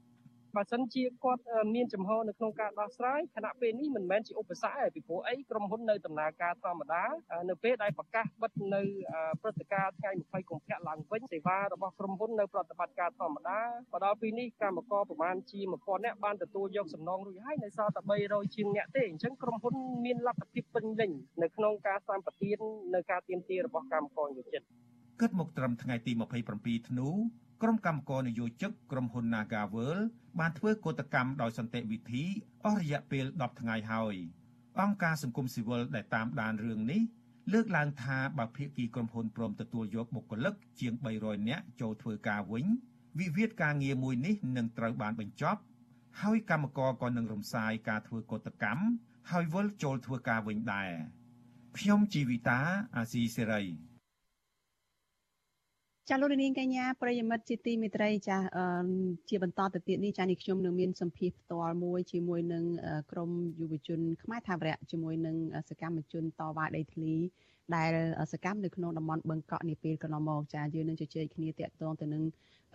[0.57, 1.43] បើសិនជាគាត់
[1.75, 7.05] មានចំហនៅក្នុងការដោះស្រាយខណៈពេលនេះមិនមែនជាឧបសគ្គទេពីព្រោះអីក្រុមហ៊ុននៅដំណើរការធម្មតា
[7.49, 8.83] នៅពេលដែលប្រកាសបិទនៅ
[9.43, 21.11] ព្រឹត្តិការណ៍ថ្ងៃ20កុម្ភៈឡើងវិញសេវារបស់ក្រុមហ៊ុននៅប្រតិបត្តិការធម្មតាមកដល់ពេលនេះកម្មករប្រមាណជា1000នាក់បានទទួលយកសំណងរួចហើយនៅសល់តែ300ជាងនាក់ទេអញ្ចឹងក្រុមហ៊ុនមានលទ្ធភាពពេញលេញ
[21.43, 22.59] នៅក្នុងការសម្បទាន
[22.95, 26.13] នៅការទៀមទារបស់កម្មករយុចិត្ត គិតមកត្រឹមថ្ងៃទី
[26.53, 27.09] 27ធ្នូ
[27.63, 29.97] ក្រុមកម្មករនយោជិកក្រុមហ៊ុន Nagavel
[30.41, 32.25] បានធ្វើកោតកម្មដោយសន្តិវិធី
[32.65, 34.15] អស់រយៈពេល10ថ្ងៃហើយ
[34.81, 37.03] អង្គការសង្គមស៊ីវិលដែលតាមដានរឿងនេះ
[37.53, 42.67] លើកឡើងថាបើភាគីក្រុមហ៊ុនព្រមទទួលយកបុគ្គលិកជាង300នាក់ចូលធ្វើការវិញ
[43.21, 45.61] វិវាទការងារមួយនេះនឹងត្រូវបានបញ្ចប់
[46.23, 48.85] ហើយកម្មករក៏នឹងរំសាយការធ្វើកោតកម្ម
[49.31, 50.91] ហើយវិលចូលធ្វើការវិញដែរ
[51.79, 52.61] ខ្ញុំជីវិតា
[52.97, 53.63] អាស៊ីសេរី
[56.09, 58.37] ចាលោកនាងកញ្ញាប្រិយមិត្តជាទីមេត្រីចា
[59.29, 62.65] ជាបន្តទៅទៀតនេះចានេះខ្ញុំនឹងមានសម្ភារផ្ទាល់មួយជាមួយនឹង
[63.13, 65.37] ក្រមយុវជន ខ្មែរថាវរៈជាមួយនឹង
[65.71, 67.15] សកម្មជនតវ៉ាដីធ្លី
[67.77, 67.93] ដែល
[68.33, 72.23] សកម្មនៅក្នុងតំបន់បឹងកក់នាពេលកន្លងមកចាយើងនឹងជជែកគ្នាតាក់ទងទៅនឹង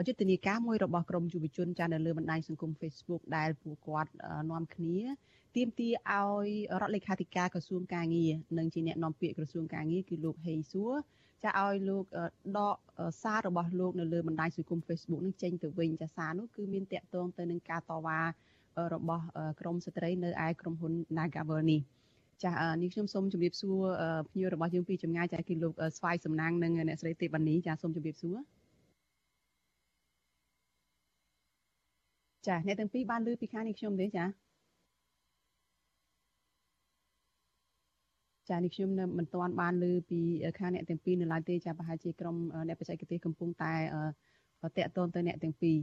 [0.07, 4.11] យុទ្ធនាការមួយរបស់ក្រមយុវជនចានៅលើបណ្ដាញសង្គម Facebook ដែលពួកគាត់
[4.51, 4.97] នាំគ្នា
[5.55, 6.49] ទាមទារឲ្យ
[6.81, 10.93] រដ្ឋលេខាធិការក្រសួងកាងារនិងជាអ្នកនាំពាក្យក្រសួងកាងារគឺលោកហេងសួរ
[11.43, 12.03] ចាឲ្យលោក
[12.57, 12.75] ដក
[13.21, 18.19] សាររបស់លោកនៅលើបណ្ដាញសង្គម Facebook នឹងចេញទៅវិញចាសារនោះគឺមានតាក់ទងទៅនឹងការតវ៉ា
[18.93, 19.23] របស់
[19.59, 21.81] ក្រមស្ត្រីនៅឯក្រុមហ៊ុន Nagavel នេះ
[22.43, 23.81] ចានេះខ្ញុំសូមជម្រាបសួរ
[24.29, 28.37] ភ្ញៀវរបស់យើងពីចម្ងាយចាគឺលោកស្វាយសំណាងនិងអ្នកស្រីទេវ៉ានីចាសូមជម្រាបសួរ
[32.47, 34.25] ចាអ្នកទាំងពីរបានលើពីខាងនេះខ្ញុំទេចា
[38.49, 40.19] ចានេះខ្ញុំនៅមិនទាន់បានលើពី
[40.59, 42.35] ខាងអ្នកទាំងពីរនៅឡើយទេចាប្រហែលជាក្រុម
[42.67, 43.73] អ្នកបច្ចេកទេសកំពុងតែ
[44.77, 45.77] តាក់ទងទៅអ្នកទាំងពីរ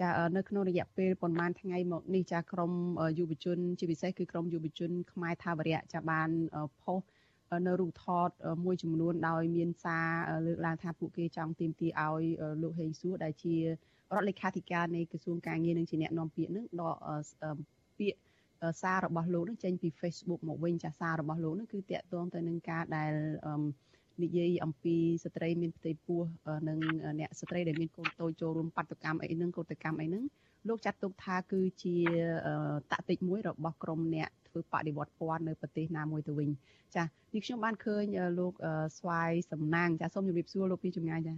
[0.00, 2.72] ចានៅក្នុងរយៈពេលប្រហែលថ្ងៃមកនេះចាក្រម
[3.18, 6.28] យុវជន ជាពិសេសគឺក្រមយុវជនខ្មែរថាវរៈចាបាន
[6.82, 6.98] ផុស
[7.66, 8.28] នៅរូបថត
[8.64, 10.08] មួយចំនួនដោយមានសារ
[10.46, 12.24] លើកឡើងថាពួកគេចង់ទាមទារឲ្យ
[12.62, 13.62] លោកហេងសួរដែលជារ
[14.18, 16.96] ដ្ឋលេខាធិការនៃក្រសួងការងារនិងជាអ្នកនាំពាក្យនឹងដក
[17.98, 18.18] ពាក្យ
[18.82, 23.12] សាររបស់លោកនឹងចេញពី Facebook មកវិញចាសាររបស់លោកនឹងគឺតាក់ទងទៅនឹងការដែល
[24.24, 26.20] និយាយអំពីស្ត្រីមានផ្ទៃពោះ
[26.68, 26.78] និង
[27.20, 30.24] អ្នកស្ត្រីដែលមានកូនតូចចូលរួមបាតុកម្មអីហ្នឹងកោតកម្មអីហ្នឹង
[30.68, 31.96] លោកចាត់ទុកថាគឺជា
[32.92, 36.50] តតិចមួយរបស់ក្រមអ្នកធ្វើបដិវត្តពណ៌នៅប្រទេសណាមួយទៅវិញ
[36.96, 38.04] ចានេះខ្ញុំបានឃើញ
[38.38, 38.52] លោក
[38.98, 41.34] ស្វាយសំណាងចាសូមជម្រាបសួរលោកពីចម្ងាយចា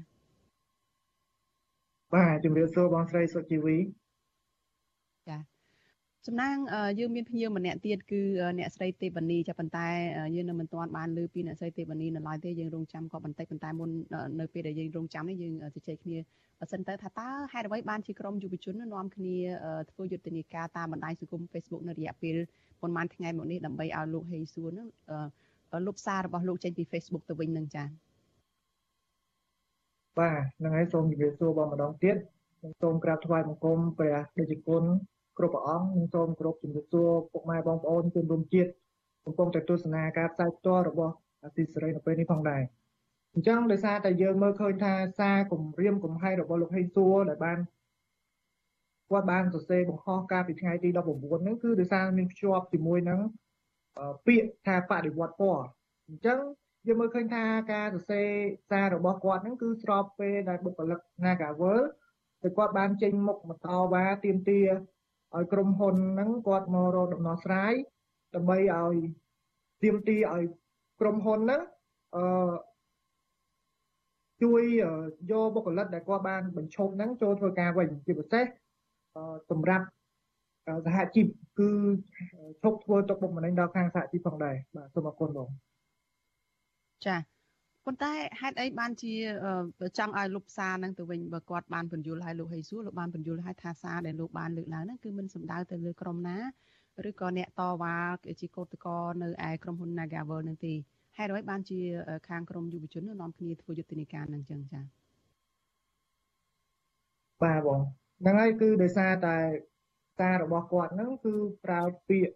[2.14, 3.76] បាទជម្រាបសួរបងស្រីសុជីវី
[5.28, 5.51] ចា
[6.26, 6.56] សំណាង
[6.98, 8.22] យើងមានភ្ញៀវម្នាក់ទៀតគឺ
[8.58, 9.88] អ្នកស្រីទេវនីចាប៉ុន្តែ
[10.34, 13.90] យើងនៅមិនទាន់បានលើពីអ្នកស្រីទេវនីនៅឡើយទេយើងរងចាំក៏បន្តិចប៉ុន្តែមុន
[14.40, 16.18] នៅពេលដែលយើងរងចាំនេះយើងជជែកគ្នា
[16.60, 19.36] បើសិនទៅថាតើហេតុអ្វីបានជាក្រុមយុវជននាំគ្នា
[19.90, 22.36] ធ្វើយុទ្ធនាការតាមបណ្ដាញសង្គម Facebook នៅរយៈពេល
[22.80, 24.88] ប៉ុន្មានថ្ងៃមកនេះដើម្បីឲ្យលោកហេងសួរនឹង
[25.86, 27.86] លុបសាររបស់លោកចេញពី Facebook ទៅវិញនឹងចា៎
[30.18, 32.16] បាទហ្នឹងហើយសូមជម្រាបសួរបងម្ដងទៀត
[32.82, 34.84] សូមក្រាបថ្វាយបង្គំព្រះដេចគុណ
[35.38, 38.70] គ្រប់ព្រះអង្គនិងសូមគោរពជំរាបសួរពុកម៉ែបងប្អូនជនរួមជាតិ
[39.24, 41.14] កំពុងតែទស្សនាការផ្សាយផ្ទាល់របស់
[41.44, 42.62] អតិសេរីនៅពេលនេះផងដែរ
[43.34, 47.58] អញ្ចឹងដោយសារតែយើងមើលឃើញថាសារគម្រាមកំហែងរបស់លោកហេងសួរដែលបាន
[49.10, 53.20] គាត់បានសរសេរបង្ហោះកាលពីថ្ងៃទី19ហ្នឹងគឺដោយសារមានភ្ជាប់ជាមួយនឹង
[54.26, 55.64] ពាក្យថាបដិវត្តពណ៌
[56.08, 56.38] អញ្ចឹង
[56.86, 58.28] យើងមើលឃើញថាការសរសេរ
[58.70, 61.80] សាររបស់គាត់ហ្នឹងគឺស្របពេលដែលបុគ្គលិក Nagavel
[62.42, 64.68] ដែលគាត់បានចេញមុខមកតវ៉ាទាមទារ
[65.36, 67.74] ឲ្យក្រុមហ៊ុនហ្នឹងគាត់មករកដំណោះស្រាយ
[68.34, 68.94] ដើម្បីឲ្យ
[69.82, 70.44] ទាមទារឲ្យ
[71.00, 71.60] ក្រុមហ៊ុនហ្នឹង
[72.16, 72.54] អឺ
[74.42, 74.62] ជួយ
[75.30, 78.44] យកបុគ្គលិកដែលគាត់បានបញ្ឈប់ហ្នឹងចូលធ្វើការវិញជាពិសេស
[79.50, 79.86] សម្រាប់
[80.86, 81.26] សហជីព
[81.58, 81.70] គឺ
[82.62, 85.48] ឈប់ធ្វើទុកបុកម្នេញដល់ខាងសហជីពផងដែរបាទសូមអរគុណបង
[87.06, 87.16] ចា
[87.86, 89.12] ប៉ុន្តែហេតុអីបានជា
[89.98, 96.38] ចង់ឲ្យលុបសារហ្នឹងទៅវិញបើគាត់បានបញ្យល់ឲ្យលោកហេសួរលោកបានបញ្យល់ឲ្យថាសារដែលលោកបានលើកឡើងហ្នឹងគឺមិនសំដៅទៅលើក្រុមណា
[97.08, 97.96] ឬក៏អ្នកតវ៉ា
[98.40, 100.72] ជាកោតក្រនៅឯក្រុមហ៊ុន Nagavel នឹងទេ
[101.16, 101.78] ហេតុអ្វីបានជា
[102.28, 104.84] ខាងក្រមយុវជននាំគ្នាធ្វើយុទ្ធនាការនឹងចឹងចា៎
[107.42, 107.80] បាទបង
[108.20, 109.36] ហ្នឹងហើយគឺដោយសារតែ
[110.18, 112.34] សាររបស់គាត់ហ្នឹងគឺប្រើពាក្យ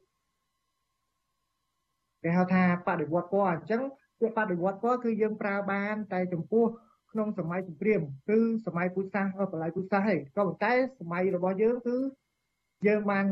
[2.22, 3.82] គេហៅថាបដិវត្តពណ៌អញ្ចឹង
[4.20, 6.64] ពាក្យបដិវត្តពណ៌គឺយើងប្រើបាន តែចំពោះ
[7.12, 11.96] ក្នុងសម័យសង្គ្រាមគឺសម័យពុទ្ធសាសនាបល័យពុទ្ធសាសឯងក៏ប៉ុន្តែសម័យរបស់យើងគឺ
[12.86, 13.24] យើងបាន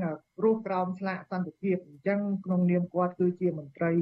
[0.44, 3.92] រស់ក្រោមឆ្លាកសន្តិភាពអញ្ចឹងក្នុងនាមគាត់គឺជាមន្ត្រី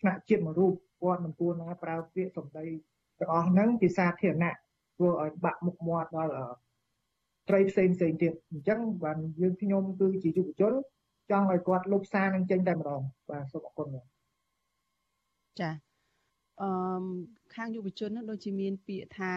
[0.00, 2.66] ថ្នាក់ជាតិមួយរូបគាត់មិនគួរណាប្រើពាក្យសម្ដី
[3.20, 4.54] ទាំងអស់ហ្នឹងជាសាធារណៈ
[4.96, 6.32] ធ្វើឲ្យបាក់មុខមាត់ដល់
[7.48, 10.72] ត្រីផ្សេងផ្សេងទៀតអញ្ចឹងបានយើងខ្ញុំគឺជាយុវជន
[11.30, 13.88] ចង់ឲ្យគាត់លុបសារនឹងចេញតែម្ដងបាទសូមអរគុណ
[15.60, 15.85] ចា
[16.62, 16.68] អឺ
[17.54, 19.32] ខាងយុវជននឹងដូចជាមានពាក្យថា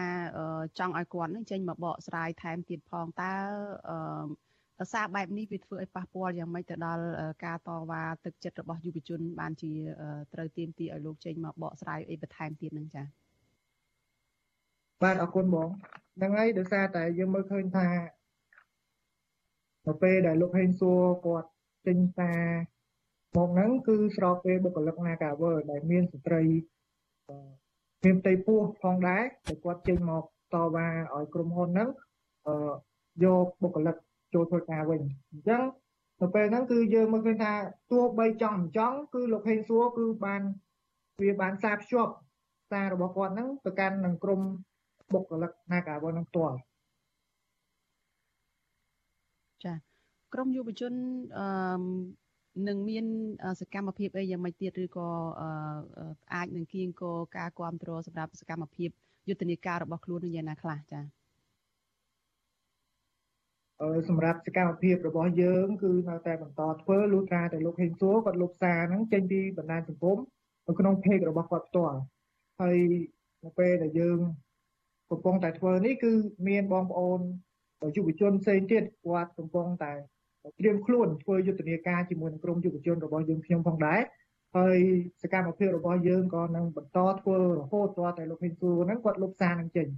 [0.78, 3.34] ចង់ឲ្យគាត់នឹងចេញមកបកស្រាយថែមទៀតផងតើ
[4.80, 7.04] អឺសារបែបនេះវាធ្វើឲ្យប៉ះពាល់យ៉ាងម៉េចទៅដល់
[7.44, 9.72] ការតវ៉ាទឹកចិត្តរបស់យុវជន បានជា
[10.32, 13.06] ត្រូវទៀមទីឲ្យលោកចេញមកបកស្រាយអីបន្ថែមទៀតនឹងចា៎
[15.02, 15.68] បាទអរគុណបង
[16.16, 17.88] ហ្នឹងហើយដោយសារតែយើងមើលឃើញថា
[19.86, 21.48] នៅពេលដែលលោកហេងសួរគាត់
[21.86, 22.40] ចេញសារ
[23.36, 26.42] មកហ្នឹងគឺស្របពេលបុគ្គលិក Nagawer ដែលមានស្ត្រី
[28.04, 31.88] មានផ្ទៃពោះផងដែរដែលគាត់ចេញមកតវ៉ាឲ្យក្រុមហ៊ុនហ្នឹង
[33.24, 33.96] យកបុគ្គលិក
[34.34, 35.00] ចូលធ្វើការវិញ
[35.32, 35.62] អញ្ចឹង
[36.20, 37.52] នៅពេលហ្នឹងគឺយើងមើលឃើញថា
[37.92, 40.42] ទោះបីចង់មិនចង់គឺលោកហេងសួរគឺបាន
[41.22, 42.12] វាបានសារភ្ជាប់
[42.70, 44.40] សាររបស់គាត់ហ្នឹងទៅកាន់នឹងក្រុម
[45.12, 46.56] បុគ្គលិក Nagavel នឹងផ្ទាល់
[49.64, 49.74] ចា
[50.34, 50.92] ក្រមយុវជន
[51.38, 51.46] អឺ
[52.68, 53.04] នឹងមាន
[53.60, 55.08] សកម្មភាពអីយ៉ាងម៉េចទៀតឬក៏
[56.34, 58.90] អាចនឹងគៀងគរការគ្រប់គ្រងសម្រាប់សកម្មភាព
[59.28, 61.04] យុទ្ធនាការរបស់ខ្លួននឹងយ៉ាងណាខ្លះចា៎
[63.82, 70.18] អឺសម្រាប់សកម្មភាពរបស់យើងគឺនៅតែបន្តធ្វើលុះត្រាតែលោកហេងសួរគាត់លុបសារហ្នឹងចេញពីបណ្ដាញសង្គម
[70.66, 71.98] នៅក្នុង page របស់គាត់ផ្ទាល់
[72.60, 72.78] ហើយ
[73.44, 74.18] នៅពេលដែលយើង
[75.10, 76.12] កំពុងតែធ្វើនេះគឺ
[76.48, 77.20] មានបងប្អូន
[77.96, 79.92] យុវជនផ្សេងទៀតគាត់កំពុងតែ
[80.58, 84.00] ត្រៀមខ្លួនធ្វើយុទ្ធនាការជាមួយនឹងក្រុមយុវជនរបស់យើងខ្ញុំផងដែរ
[84.56, 84.78] ហើយ
[85.22, 89.88] សកម្មភាពរបស់យើងក៏នឹងបន្តធ្វើរហូតទាល់តែលោកហ៊ីនស៊ូហ្នឹងគាត់លុបសារនឹងចេញ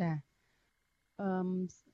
[0.00, 0.12] ចា
[1.20, 1.22] អ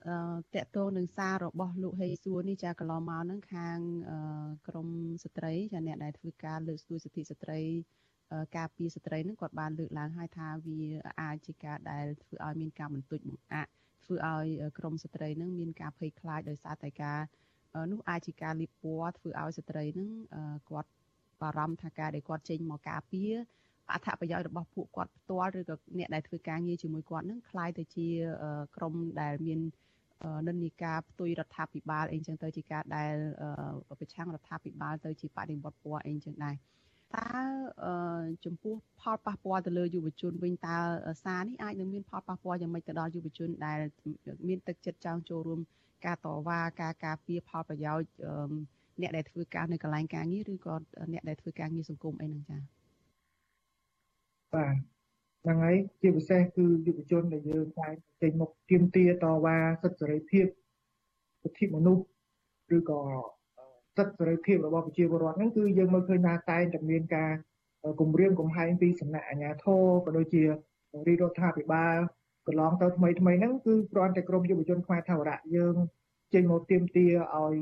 [0.07, 0.19] អឺ
[0.55, 3.79] តកតងនឹងសាររបស់លោកហេសួរនេះចាកន្លងមកហ្នឹងខាង
[4.69, 4.89] ក្រម
[5.25, 7.61] ស្ត្រីចាអ្នកដែលធ្វើការលើកស្ទួយសិទ្ធិស្ត្រី
[8.57, 10.81] ការពារស្ត្រីហ្នឹងគាត់បានលើកឡើងហើយថាវា
[11.21, 13.71] អាចជាការដែលធ្វើឲ្យមានការបន្ទុចបង្អាក់
[14.06, 14.48] ធ្វើឲ្យ
[14.78, 17.20] ក្រមស្ត្រីហ្នឹងមានការភ័យខ្លាចដោយសារតែការ
[17.92, 20.10] នោះអាចជាការលៀបពណ៌ធ្វើឲ្យស្ត្រីហ្នឹង
[20.70, 20.90] គាត់
[21.42, 23.34] បារម្ភថាការដែលគាត់ចេញមកការពារ
[23.92, 28.08] អត្ថប្រយោជន៍របស់ពួកគាត់ផ្ទាល់ឬក៏អ្នកដែលធ្វើការងារជាមួយគាត់នឹងคล้ายទៅជា
[28.76, 29.60] ក្រុមដែលមាន
[30.48, 33.14] និន្នាការផ្ទុយរដ្ឋាភិបាលអីចឹងទៅជាការដែល
[34.00, 36.56] ប្រឆាំងរដ្ឋាភិបាលទៅជាបដិវត្តពណ៌អីចឹងដែរ
[37.15, 37.29] តើ
[38.45, 40.77] ចំពោះផលប៉ះពាល់ទៅលើយុវជនវិញតើ
[41.25, 43.79] សារនេះអាចនឹងមានផលប៉ះពាល់យ៉ាងម៉េចទៅដល់យុវជនដែល
[44.49, 45.61] មានទឹកចិត្តចង់ចូលរួម
[46.07, 48.57] ការតវ៉ាការការពារផលប្រយោជន៍
[49.01, 50.75] អ្នកដែលធ្វើការនៅកន្លែងការងារឬក៏
[51.13, 52.61] អ្នកដែលធ្វើការងារសង្គមអីហ្នឹងចា៎
[54.55, 54.75] បាទ
[55.43, 57.89] ហ្នឹងហើយជាពិសេសគឺយុវជនដែលយើងតែ
[58.23, 60.47] ចេញមកទៀមទាតវ៉ាសិទ្ធិសេរីភាព
[61.43, 62.05] សិទ្ធិមនុស្ស
[62.77, 63.01] ឬក៏
[63.97, 67.33] សិទ្ធិសេរីភាពរបស់ប្រជាពលរដ្ឋហ្នឹងគឺយើងមើលឃើញថាតែងតែមានការ
[68.01, 70.43] គម្រាមកំហែងពីសំណាក់អាជ្ញាធរក៏ដូចជា
[71.07, 71.97] រាជរដ្ឋាភិបាល
[72.47, 75.75] កន្លងទៅថ្មីថ្មីហ្នឹងគឺគ្រាន់តែក្រមយុវជនខ្មែរថាវរៈយើង
[76.35, 77.55] ចេញមកទៀមទាឲ្យ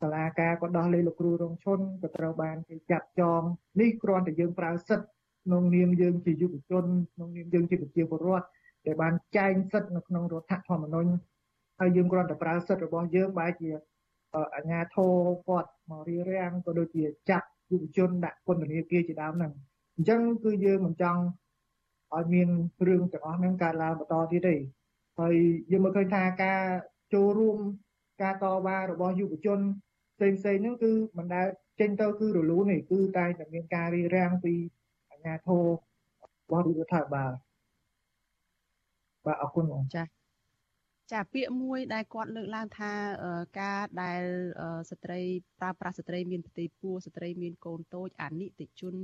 [0.00, 3.42] សាលាការក៏ដោះលែងលោកគ្រូរងឈុនក៏ត្រូវបានគេចាត់ចង
[3.80, 5.06] នេះគ្រាន់តែយើងប្រើសិទ្ធិ
[5.44, 8.46] ក្នុងនាមយើងជាយុវជនក្នុងនាមយើងជាប្រជាពលរដ្ឋ
[8.86, 11.10] ដែលបានចែងសិទ្ធិនៅក្នុងរដ្ឋធម្មនុញ្ញ
[11.78, 13.70] ហើយយើងគ្រាន់តែប្រើសិទ្ធិរបស់យើងបែរជា
[14.54, 15.12] អាជ្ញាធរ
[15.48, 19.52] គាត់មករៀបរៀងក៏ដូចជាចាត់យុវជនដាក់ពន្ធនាគារជាដើមហ្នឹង
[19.96, 21.22] អញ្ចឹងគឺយើងមិនចង់
[22.14, 22.48] ឲ្យមាន
[22.88, 24.56] រឿងទាំងអស់ហ្នឹងកើតឡើងបន្តទៀតទេ
[25.20, 25.34] ហើយ
[25.70, 26.62] យើងមើលឃើញថាការ
[27.14, 27.58] ចូលរួម
[28.22, 29.58] ការតវ៉ារបស់យុវជន
[30.16, 31.46] ផ្សេងៗហ្នឹងគឺមិនដែល
[31.80, 34.54] ចេញទៅគឺរលូនទេគឺតែតែមានការរៀបរៀងពី
[35.10, 37.32] អាជ្ញាធររបស់រដ្ឋាភិបាល
[39.24, 40.15] បាទអរគុណបងចា៎
[41.12, 42.92] ចាពាក្យមួយដែលគាត់លើកឡើងថា
[43.60, 44.22] ការដែល
[44.90, 45.20] ស្ត្រី
[45.58, 48.94] ប្រើប្រាស់ស្ត្រីមានផ្ទៃពោះស្ត្រីមានកូនតូចអនិច្ចជន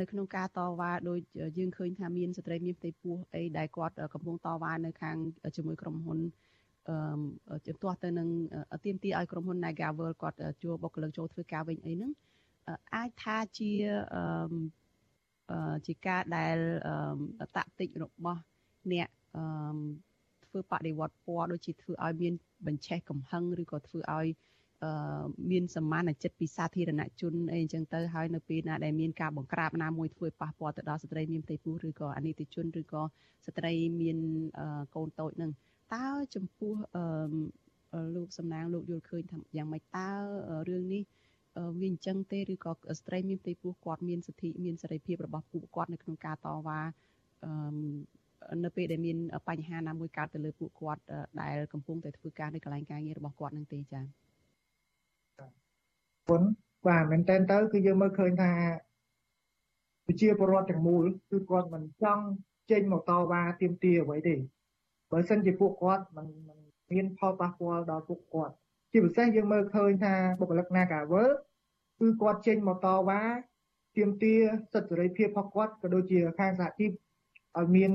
[0.00, 1.18] នៅក្នុងការតវ៉ាដោយ
[1.58, 5.16] យើងឃើញថាមានស្ត្រីមានផ្ទៃពោះអីដែលគាត់កំពុងតវ៉ានៅខាង
[5.56, 6.18] ជាមួយក្រុមហ៊ុន
[6.88, 8.28] អឺជំទាស់ទៅនឹង
[8.84, 12.12] ទៀមទីឲ្យក្រុមហ៊ុន Nagavel គាត់ជួបុគ្គលិកចូលធ្វើការវិញអីហ្នឹង
[12.94, 13.70] អាចថាជា
[14.14, 16.56] អឺជាការដែល
[17.56, 18.40] តាក់ទិចរបស់
[18.92, 19.44] អ្នកអឺ
[20.54, 22.34] ធ្វើបដិវត្តពណ៌ដូចជាធ្វើឲ្យមាន
[22.66, 24.28] បញ្ឆេះកំហឹងឬក៏ធ្វើឲ្យ
[24.82, 33.02] អឺមានសមានចិត្តពីសាធារណជនអីអញ្ចឹងទៅហើយនៅពេលណាដែលមានការបង្ក្រាបណាមួយធ្វើប៉ះពាល់ទៅដល់ស្ត្រីមានផ្ទៃពោះឬក៏អនិច្ចជនឬក៏
[33.46, 34.18] ស្ត្រីមាន
[34.94, 35.50] កូនតូចនឹង
[35.94, 40.08] តើចំពោះអឺលោកសំណាងលោកយល់ឃើញថាយ៉ាងម៉េចតើ
[40.68, 41.02] រឿងនេះ
[41.80, 46.80] វាអញ្ចឹងទេឬក៏ស្ត្រីមានផ្ទៃពោះគាត់មានសិទ្ធិមានសេរីភាពរបស់ពួកគាត់នៅក្នុងការតវ៉ា
[47.44, 47.52] អឺ
[48.64, 49.16] នៅពេលដែលមាន
[49.48, 51.02] បញ្ហាណាមួយកើតទៅលើពួកគាត់
[51.40, 54.04] ដែលកំពុងតែធ្វើការនៅកន្លែងការងាររបស់គាត់នឹងទេចា៎
[56.28, 56.42] ពុន
[56.86, 58.52] បាទមែនតើទៅគឺយើងមើលឃើញថា
[60.06, 62.24] ប្រជាពលរដ្ឋទាំងមូលគឺគាត់មិនចង់
[62.70, 64.34] ចេញមកតវ៉ាទាមទារអ្វីទេ
[65.10, 66.26] បើសិនជាពួកគាត់មិន
[66.92, 68.54] មានផលប៉ះពាល់ដល់ពួកគាត់
[68.92, 71.30] ជាពិសេសយើងមើលឃើញថាបុគ្គលិក Nagavel
[72.00, 73.20] គឺគាត់ចេញមកតវ៉ា
[73.96, 74.40] ទាមទារ
[74.72, 76.90] សិទ្ធិសេរីភាពរបស់គាត់ក៏ដូចជាខាងសហជីព
[77.58, 77.90] ឲ្យមាន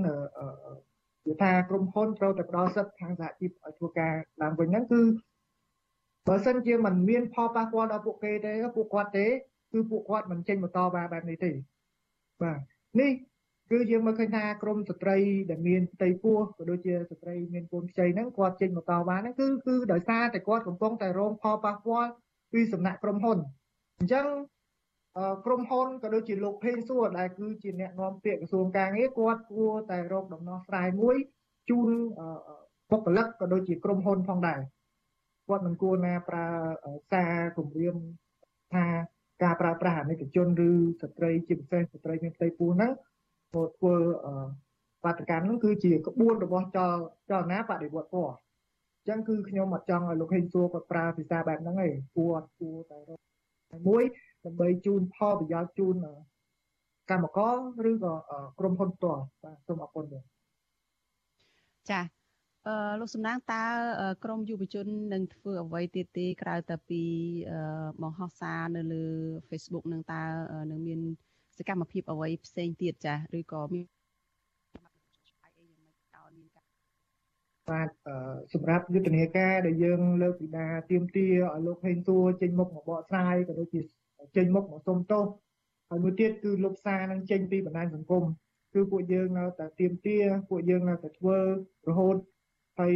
[1.26, 5.01] គឺថាក្រុមហ៊ុនត្រូវតែផ្ដល់សិទ្ធិខាងសហជីពឲ្យធ្វើការឡើងវិញហ្នឹងគឺ
[6.28, 9.28] បើសិនជាมันមានផលប៉ះពាល់ដល់ពួកគេទេពួកគាត់ទេ
[9.72, 11.51] គឺពួកគាត់មិនចេញមកតវ៉ាបែបនេះទេ
[12.41, 12.60] បាទ
[12.99, 13.12] នេះ
[13.72, 15.18] គឺយើងមើលឃើញថាក្រមស្ត្រី
[15.49, 22.10] ដែលមានផ្ទៃពោះក៏ដូចជាស្ត្រីមានកូនខ្ចីហ្នឹងគាត់ចេញមកតវ៉ាហ្នឹងគឺគឺដោយសារតែគាត់កំពុងតែរងផលប៉ះពាល់
[22.53, 23.38] ពីសំណាក់ក្រុមហ៊ុន
[23.99, 24.26] អញ្ចឹង
[25.45, 31.17] ក្រុមហ៊ុនក៏ដូចជាលោកភេងសួរដែលគឺជាអ្នកនាំពាក្យក្រសួងកាងារគាត់គួរតែរកដំណោះស្រាយមួយ
[31.70, 31.89] ជូន
[32.91, 34.59] បុគ្គលិកក៏ដូចជាក្រុមហ៊ុនផងដែរ
[35.47, 36.47] គាត់មិនគួរណាប្រើ
[37.11, 37.95] សារគម្រាម
[38.74, 38.86] ថា
[39.43, 40.70] ការប្រើប្រាស់អនិច្ចជនឬ
[41.01, 42.91] ស្ត្រីជាពិសេសស្ត្រីមានផ្ទៃពោះហ្នឹង
[43.51, 43.95] ធ្វើធ្វើ
[45.03, 46.95] បាតកម្មហ្នឹងគឺជាក្បួនរបស់ចល
[47.30, 48.32] ចលនាបដិវត្តពណ៌អ
[49.03, 53.20] ញ្ចឹងគឺខ្ញុំអត់ចង់ឲ្យលោកហេងសួរគាត់ប្រើភាសាបែបហ្នឹងទេគួរគួរតែរក
[53.88, 54.03] មួយ
[54.45, 55.95] ដើម្បីជូនផលប្រយោជន៍ជូន
[57.09, 57.55] កម្មករ
[57.89, 58.13] ឬក៏
[58.59, 60.23] ក្រុមហ៊ុនផ្ទាល់បាទសូមអរគុណបាទ
[61.91, 62.01] ចា
[62.67, 63.63] អឺលោកសំណាងតើ
[64.23, 67.03] ក្រមយុវជននឹងធ្វើអ្វីទៀតទេក្រៅតែពី
[68.01, 69.05] បង្ហោះសារនៅលើ
[69.49, 70.21] Facebook នឹងតើ
[70.71, 70.99] នឹងមាន
[71.57, 73.85] សកម្មភាពអ្វីផ្សេងទៀតចាឬក៏មាន
[77.71, 77.89] បាទ
[78.53, 83.81] សម្រាប់យុទ្ធនាការដែលយើងលើកពីដាទៀមទាឲ្យលោកហេងសួរចេញមុខមកបកស្រាយក៏ដូចជា
[84.36, 85.26] ចេញមុខមកសុំទោស
[85.89, 88.24] ហើយមួយទៀតគឺលោកសារនឹងចេញពីបណ្ដាញសង្គម
[88.74, 90.17] គឺពួកយើងនៅតែទៀមទា
[90.49, 91.38] ពួកយើងនៅតែធ្វើ
[91.89, 92.15] រហូត
[92.80, 92.91] ហើយ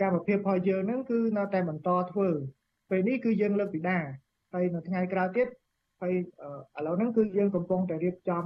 [0.00, 2.28] កម្មភាពរបស់យើងហ្នឹងគឺនៅតែបន្តធ្វើ
[2.90, 3.98] ពេលនេះគឺយើងលើកពីដា
[4.52, 5.48] ហើយនៅថ្ងៃក្រោយទៀត
[6.00, 6.14] ហើយ
[6.78, 8.44] ឥឡូវហ្នឹងគឺយើងកំពុងតែរៀបចំ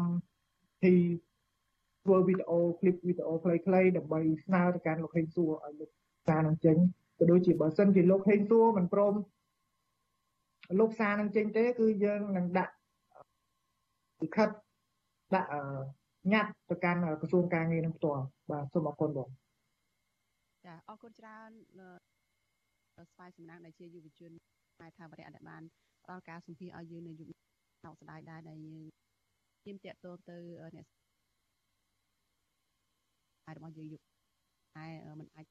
[0.84, 0.94] ទី
[2.04, 5.90] ធ្វើវីដេអូឃ្លីបវីដេអូខ្លីៗដើម្បីស្នើទៅកាន់លោកខេងសួរឲ្យលោក
[6.26, 6.76] សារនឹងចេញ
[7.18, 9.14] ក៏ដូចជាបើសិនជាលោកហេងសួរមិនព្រម
[10.80, 12.72] លោកសារនឹងចេញទេ គឺយើងនឹងដាក់
[14.22, 14.48] លិខិត
[15.34, 15.50] ដាក់
[16.32, 19.28] ញត្តិទៅកាន់ក្រសួងការងារនឹងផ្ទាល់បាទសូមអរគុណបង
[20.64, 21.50] ចាអរគុណច្រើន
[23.10, 24.32] ស្វាយសំណាងដែលជាយុវជន
[24.80, 25.62] តែថាបរិយដែលបាន
[26.04, 27.28] ផ្ដល់ការសម្ភាសឲ្យយើងនៅយុគ
[27.84, 28.84] សោកស្ដាយដែរដែលយើង
[29.64, 30.36] ជិមតាក់ទងទៅ
[30.76, 30.86] អ្នក
[33.56, 34.00] របស់យើងយុគ
[34.76, 34.86] តែ
[35.18, 35.46] มันអាច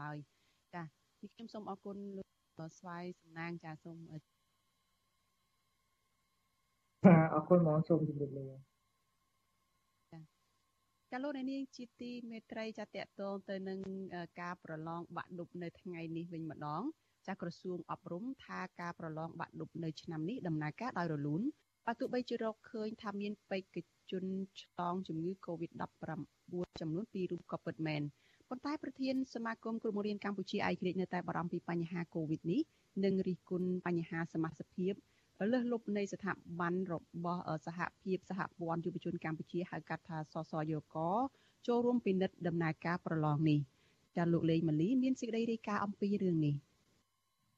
[0.00, 0.16] ឡើយ
[0.74, 4.20] ចានេះខ្ញុំសូមអរគុណលោកស្វាយសំណាងចាសូមអរ
[7.48, 8.46] គុណហ្មងសូមជម្រាបលា
[11.10, 13.78] ចាលោកនាងជាទីមេត្រីចាតកតងទៅនឹង
[14.40, 16.82] ការប្រឡងបាក់ឌុបនៅថ្ងៃនេះវិញម្ដង
[17.26, 21.42] ចាក្រសួងអប់រំថាការប្រឡងបាក់ឌុបនៅឆ្នាំនេះដំណើរការដោយរលូន
[21.86, 23.76] បើទោះបីជារកឃើញថាមានបេក្ខ
[24.10, 24.24] ជន
[24.62, 28.02] ឆ្លងជំងឺ Covid-19 ចំនួន2រូបក៏ពិតមែន
[28.50, 32.60] ប៉ុន្តែប្រធានសមាគមគ្រូបង្រៀនកម្ពុជាឯករាជ្យនៅតែបារម្ភពីបញ្ហា Covid នេះ
[33.04, 34.94] និងរិះគន់បញ្ហាសមាជិកភាព
[35.52, 36.94] លើសលប់នៃស្ថាប័នរ
[37.24, 40.96] បស់សហភាពសហព័ន្ធយុវជនកម្ពុជាហៅកាត់ថាសសយក
[41.66, 43.58] ចូលរួមពិនិត្យដំណើរការប្រឡងនេះ
[44.16, 46.54] ចាលោកលេងម៉ាលីមានសេចក្តីរាយការណ៍អំពីរឿងនេះ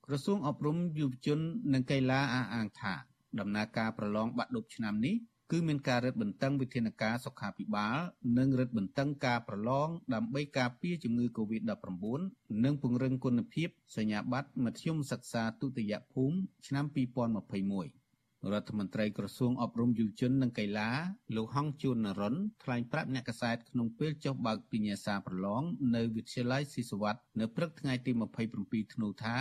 [0.07, 1.39] ក្រសួងអប់រំយុវជន
[1.72, 2.93] និងកីឡាអះអាងថា
[3.41, 5.14] ដំណើរការប្រឡងបាក់ឌុបឆ្នាំនេះ
[5.53, 7.99] គឺមានការរឹតបន្តឹងវិធានការសុខាភិបាល
[8.38, 12.20] និងរឹតបន្តឹងការប្រឡងដើម្បីការពារជំងឺ Covid-19
[12.64, 16.36] និងពង្រឹងគុណភាពសញ្ញាបត្រមធ្យមសិក្សាទុតិយភូមិ
[16.66, 18.09] ឆ្នាំ2021
[18.53, 20.90] រដ្ឋមន្ត្រីក្រសួងអប់រំយុវជននិងកីឡា
[21.36, 25.62] លោកហងជួននរិនថ្លែងប្រាប់អ្នកកសែតក្នុងពេលចុះបើកពិញ្ញាសាប្រឡង
[25.94, 28.11] នៅវិទ្យាល័យស៊ីសវ័តនៅព្រឹកថ្ងៃទី
[28.53, 29.36] 27ធ្នូថា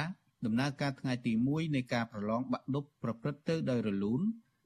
[0.46, 4.22] ដំណើរការថ្ងៃទី1នៃការប្រឡងបាក់ឌុបប្រព្រឹត្តទៅដោយរលូន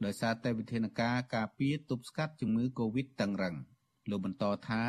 [0.05, 3.55] ដោយសារតែវិធានការការពារទប់ស្កាត់ជំងឺ Covid តឹងរឹង
[4.09, 4.83] លោកបន្តថា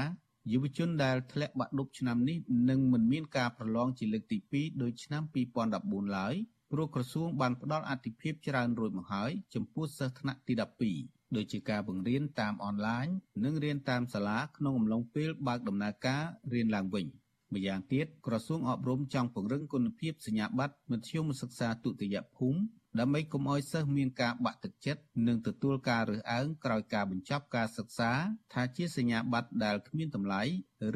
[0.52, 2.38] យុវជនដែលធ្លាក់បាក់ឌុបឆ្នាំនេះ
[2.70, 5.22] នឹងមិនមានការប្រឡងជាលើកទី2ដូចឆ្នាំ
[5.68, 6.34] 2014ឡើយ
[6.72, 10.54] ព្រោះក្រសួងបានផ្ដល់អធិភាពច្រើនរួចមកហើយចំពោះសិស្សថ្នាក់ទី
[10.94, 13.06] 12ដូចជាការបង្រៀនតាមអនឡាញ
[13.44, 17.06] និងរៀនតាមសាលាក្នុងអំឡុងពេលបើកដំណើរការរៀនឡើងវិញ
[17.54, 22.60] ម្យ៉ាងទៀតក្រសួងអប់រំចង់ពង្រឹងគុណភាពសញ្ញាបត្រមធ្យមសិក្សាទុតិយភូមិ
[23.00, 28.10] ដើម្បីកុំឲ្យសិស្សមានការបាក់ទឹកចិត្តនិងទទួលការរើសអើងក្រោយការបញ្ចប់ការសិក្សា
[28.52, 30.42] ថាជាសញ្ញាបត្រដែលគ្មានតម្លៃ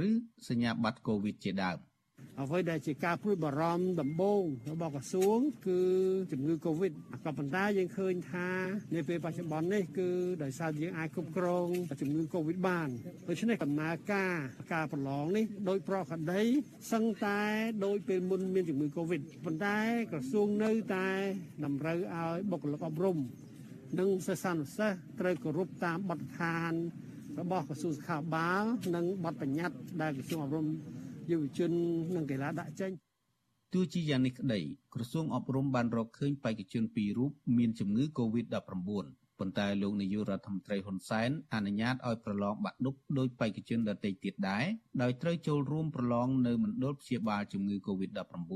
[0.07, 0.11] ឬ
[0.49, 1.79] សញ្ញាបត្រកូវីដជាដើម។
[2.43, 5.81] អ្វីដែលជាការព្រួយបារម្ភដំបូងរបស់ក្រសួង គឺ
[6.33, 6.93] ជំងឺ Covid
[7.25, 8.49] ក៏ប៉ុន្តែយើងឃើញថា
[8.95, 10.09] នៅពេលបច្ចុប្បន្ននេះគឺ
[10.43, 11.69] ដោយសារយើងអាចគ្រប់គ្រង
[12.01, 12.89] ជំងឺ Covid បាន
[13.29, 14.37] ដូច្នេះដំណើរការ
[14.73, 16.43] ការប្រឡងនេះដោយប្រកដី
[16.93, 17.41] សឹងតែ
[17.85, 19.79] ដោយពេលមុនមានជំងឺ Covid ប៉ុន្តែ
[20.13, 21.09] ក្រសួងនៅតែ
[21.65, 23.19] តម្រូវឲ្យបុគ្គលិកអប់រំ
[23.99, 26.73] និងសិស្សានុសិស្សត្រូវគោរពតាមបទដ្ឋាន
[27.41, 28.65] របស់ក្រសួងសុខាភិបាល
[28.95, 30.67] និងបទបញ្ញត្តិដែលក្រសួងអប់រំ
[31.31, 31.71] យុវជន
[32.15, 32.93] និងកីឡាដាក់ចេញ
[33.73, 34.61] ទោះជាយ៉ាងនេះក្តី
[34.95, 38.55] ក្រសួងអប់រំបានរកឃើញបេក្ខជនពីររូបមានជំងឺ Covid-19
[39.39, 44.65] ប៉ុន្តែលោកនាយករដ្ឋមន្ត្រីហ៊ុនសែនអនុញ្ញាតឲ្យប្រឡងបាក់ឌុបដោយបេក្ខជនដទៃទៀតដែរ
[45.03, 48.53] ដោយត្រូវចូលរួមប្រឡងនៅមណ្ឌលព្យាបាលជំងឺ Covid-19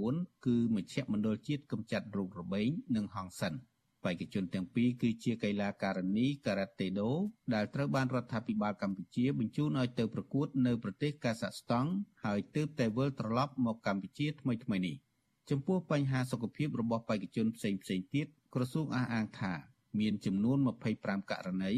[0.46, 3.54] គឺមជ្ឈមណ្ឌលជាតិកម្ចាត់រោគរបេងនិងហង្សិន។
[4.04, 7.10] បេក្ខជនទាំងពីរគឺជាកីឡាការិនីការ៉ាតេដូ
[7.54, 11.90] ដែលត្រូវបានរដ្ឋាភិបាលកម្ពុជាបញ្ជូនឲ្យទៅប្រកួតនៅប្រទេសកាសាក់ស្តង់
[12.24, 14.96] ហើយទើបតែវិលត្រឡប់មកកម្ពុជាថ្មីៗនេះ
[15.50, 17.80] ចំពោះបញ្ហាសុខភាពរបស់បេក្ខជនផ្សេងៗ
[18.14, 19.52] ទៀតក្រសួងអះអាងថា
[20.00, 20.58] មានចំនួន
[20.94, 21.72] 25ករណី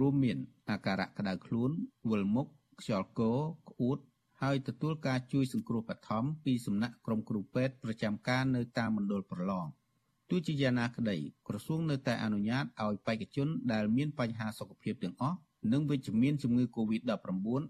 [0.00, 0.38] រួមមាន
[0.70, 1.70] អាការៈក្តៅខ្លួន
[2.10, 2.46] វិលមុខ
[2.80, 3.22] ខ្យល់ក
[3.70, 3.98] ក្អួត
[4.42, 9.66] ហើយទទួលការជួយសង្គ្រោះបឋមពីសំណាក់ក្រុមគ្រូពេទ្យប្រចាំការនៅតាមមណ្ឌលប្រឡង។
[10.30, 11.16] ទោះជាយ៉ាងណាក្តី
[11.48, 15.38] ក្រសួងនៅតែអនុញ្ញាតឲ្យបេក្ខជនដែលមានបញ្ហាសុខភាពទាំងអស់
[15.72, 17.08] និងវិជ្ជមានជំងឺ Covid-19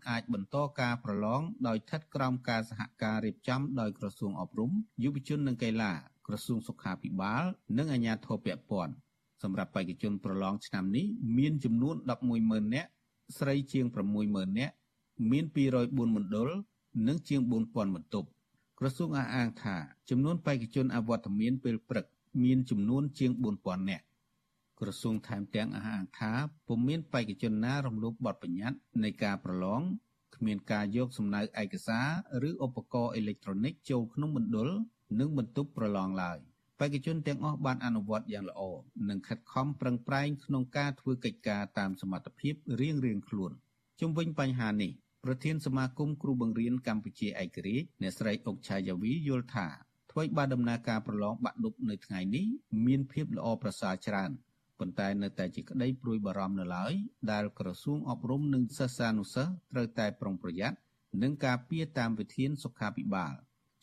[0.09, 4.71] អាចបន្តការប្រឡងដោយស្ថិតក្រោមការសហការរៀបចំដោយក្រសួងអប់រំ
[5.05, 5.93] យុវជននិងកីឡា
[6.27, 7.45] ក្រសួងសុខាភិបាល
[7.79, 8.95] និងអាជ្ញាធរពាក់ព័ន្ធ
[9.43, 11.07] សម្រាប់បេក្ខជនប្រឡងឆ្នាំនេះ
[11.39, 11.95] មានចំនួន
[12.35, 12.89] 110,000នាក់
[13.39, 13.87] ស្រីជាង
[14.23, 14.75] 60,000នាក់
[15.31, 16.49] មាន204មណ្ឌល
[17.07, 18.29] និងជាង4000បន្ទប់
[18.79, 19.77] ក្រសួងអះអាងថា
[20.11, 22.07] ចំនួនបេក្ខជនអវត្តមានពេលព្រឹក
[22.43, 23.31] មានចំនួនជាង
[23.61, 24.05] 4000នាក់
[24.81, 26.33] ក្រសួងថែមទាំងអះអាងថា
[26.67, 29.81] ពុំមានបេក្ខជនណារំលោភបទបញ្ញត្តិនៃការប្រឡង
[30.37, 32.01] គ្មានការយកសំណៅឯកសា
[32.43, 34.69] រឬឧបករណ៍អេឡិចត្រូនិកចូលក្នុងមណ្ឌល
[35.21, 36.39] និងបន្ទប់ប្រឡងឡើយ
[36.81, 38.63] បេក្ខជនទាំងអស់បានអនុវត្តយ៉ាងល្អ
[39.09, 43.53] និងខិតខំប្រឹងប្រែងក្នុងការធ្វើកិច្ចការតាមសមត្ថភាពរៀងៗខ្លួន
[44.01, 44.93] ជុំវិញបញ្ហានេះ
[45.25, 49.67] ប្រធានសមាគមគ្រូបង្រៀនកម្ពុជាឯករាជ្យអ្នកស្រីអុកឆាយាវីយល់ថា
[50.19, 52.47] អ្វីបើដំណើរការប្រឡងបាក់ឌុបនៅថ្ងៃនេះ
[52.87, 54.31] មានភាពល្អប្រសើរច្រើន
[54.79, 56.93] ប៉ុន្តែនៅតែជាក្តីព្រួយបារម្ភនៅឡើយ
[57.33, 60.77] ដែលក្រសួងអប់រំនិងសិស្សានុសិស្សត្រូវតែប្រុងប្រយ័ត្ន
[61.23, 63.35] និងការពារតាមវិធានសុខាភិបាល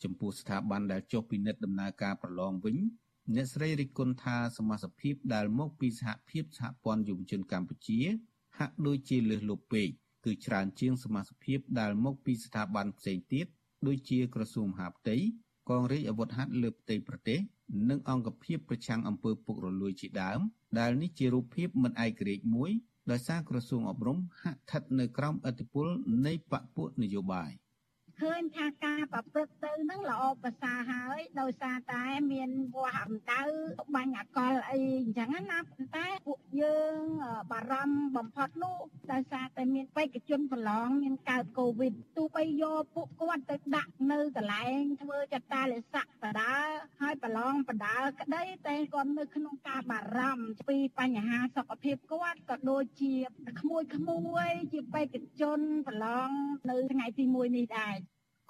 [0.02, 2.76] ចំពោះស្ថាប័នដែលចុះពិនិត្យដំណើរការប្រឡងវិញ
[3.34, 8.00] អ្នកស្រីរិទ្ធគុណថាសមាជិកភាពដែលមកពីសហភាពសហព័ន្ធយុវជនកម្ពុជា
[8.58, 9.88] ហាក់ដូចជាលើសលប់ពេក
[10.24, 13.46] គឺច្រើនជាងសមាជិកភាពដែលមកពីស្ថាប័នផ្សេងទៀត
[13.86, 15.16] ដូចជាក្រសួងមហាផ្ទៃ
[15.70, 17.38] កងរាជអាវុធហត្ថលើផ្ទៃប្រទេស
[17.90, 20.40] និងអង្គភាពប្រឆាំងអំពើពុករលួយជាដើម
[20.78, 22.70] ដែលនេះជារូបភាពមិនឯករាជ្យមួយ
[23.10, 25.86] ដោយសារក្រសួងអប់រំហាក់ស្ថិតនៅក្រោមឥទ្ធិពល
[26.26, 27.50] នៃបកពួកនយោបាយ។
[28.20, 33.42] ឃើញថាការប្រព្រឹត្តទៅនឹងល្អប្រសើរហើយដោយសារតែមានវាស់អណ្ដៅ
[33.94, 36.96] បាញ់អកលអីអញ្ចឹងណាប៉ុន្តែពួកយើង
[37.50, 38.78] បារម្ភបំផុតនោះ
[39.12, 46.54] ដោយសារតែមានបេក្ខជនប្រឡងមានកើតកូវីដទោះបីយកពួកគាត់ទៅដាក់នៅកន្លែងធ្វើចតាលិស័កបដា
[47.00, 53.14] ហើយប្រឡងបដាក្តីតែគាត់នៅក្នុងការបារម្ភពីបញ្ហាសុខភាពគាត់ក៏ដូចជា
[53.60, 56.30] ក្មួយក្មួយជាបេក្ខជនប្រឡង
[56.70, 57.94] នៅថ្ងៃទី1នេះដែរ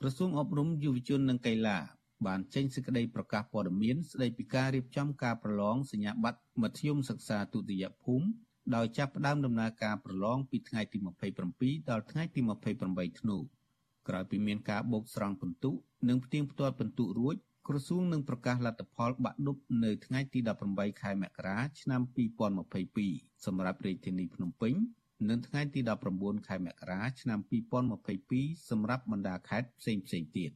[0.06, 1.78] ក្រសួងអប់រំយុវជននិងកីឡា
[2.26, 8.26] បានចេញសេចក្តីប្រកាសព័ត៌មានស្តីពីការរៀបចំការប្រឡងសញ្ញាបត្រមធ្យមសិក្សាទុតិយភូមិ
[8.74, 10.98] ដោយចាប់ផ្ដើមដំណើរការប្រឡងពីថ្ងៃទី
[11.44, 12.40] 27ដល់ថ្ងៃទី
[12.80, 13.36] 28ធ្នូ
[14.08, 15.70] ក្រោយពីមានការបូកស្រង់ពិន្ទុ
[16.08, 17.36] និងផ្ទៀងផ្ទាត់ពិន្ទុរួច
[17.68, 20.38] ក្រសួងនឹងប្រកាសលទ្ធផលបាក់ឌុបនៅថ្ងៃទី
[20.70, 22.00] 18ខែមករាឆ្នាំ
[22.72, 24.74] 2022សម្រាប់រាជធានីភ្នំពេញ
[25.30, 25.80] នៅថ្ងៃទី
[26.14, 27.38] 19ខែមករាឆ្នាំ
[28.04, 30.50] 2022សម្រាប់បណ្ដាខេត្តផ្សេងផ្សេងទៀត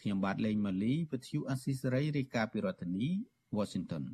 [0.00, 3.08] ខ្ញុំបាទលេងម៉ាលីវិទ្យុអស៊ីសេរីរាយការណ៍ពីរដ្ឋធានី
[3.56, 4.04] Washington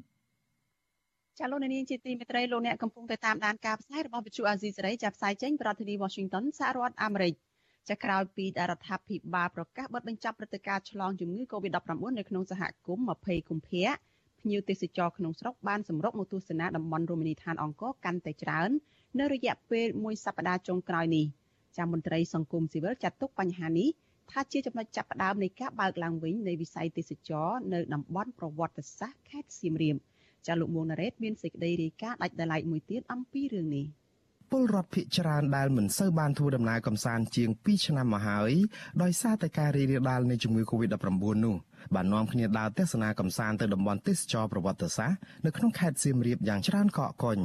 [1.39, 7.35] ចាលោកនាងជាទីមេត្រីលោកអ្នកកំពុងតែតាមដានការផ្សាយរបស់វិទ្យុអាស៊ីសេរីចាប់ផ្សាយចេញពីរដ្ឋធានី Washington សហរដ្ឋអាមេរិក
[7.89, 13.89] ចាក្រោយពីដែលរដ្ឋាភិបាលប្រកាសបិទបញ្ចប់ព្រឹត្តិការណ៍ឆ្លងជំងឺ Covid-19 នៅក្នុងសហគមន៍20កុម្ភៈ
[14.41, 18.71] ភ្ញៀវទេសចរក្នុងស្រុកបានសម្រុកមកទស្សនាតំបន់រមណីយដ្ឋានអង្គរកាន់តែច្រើន
[19.17, 21.27] នៅរយៈពេលមួយសប្តាហ៍ចុងក្រោយនេះ
[21.77, 23.89] ចាមន្ត្រីសង្គមស៊ីវិលចាត់ទុកបញ្ហានេះ
[24.31, 29.97] ថាជាចំណុចចាប់ផ្ដើមនៃការបើកឡើងវិញនៃវិស័យទេសចរនៅតំបន់ប្រវត្តិសាស្ត្រខេត្តសៀមរាប
[30.47, 33.87] ចាលោកមួងណារ៉េតមានសេចក្តីរាយការណ៍ដាច់ដライមួយទៀតអំពីរឿងនេះ
[34.51, 38.53] ពលរដ្ឋភៀកច្រើនដែលមិនសូវបានធ្វើដំណើរកំសាន្តជាង2ឆ្នាំមកហើយ
[39.03, 41.05] ដោយសារតែការរីករាលដាលនៃជំងឺ Covid-19
[41.45, 41.57] នោះ
[41.95, 47.39] បាននាំគ្នាដើរទស្សនាកំសាន្តទៅតំបន់ទេសចរប្រវត្តិសាស្ត្រនៅក្នុងខេត្តសៀមរាបយ៉ាងច្រើនកកកុញ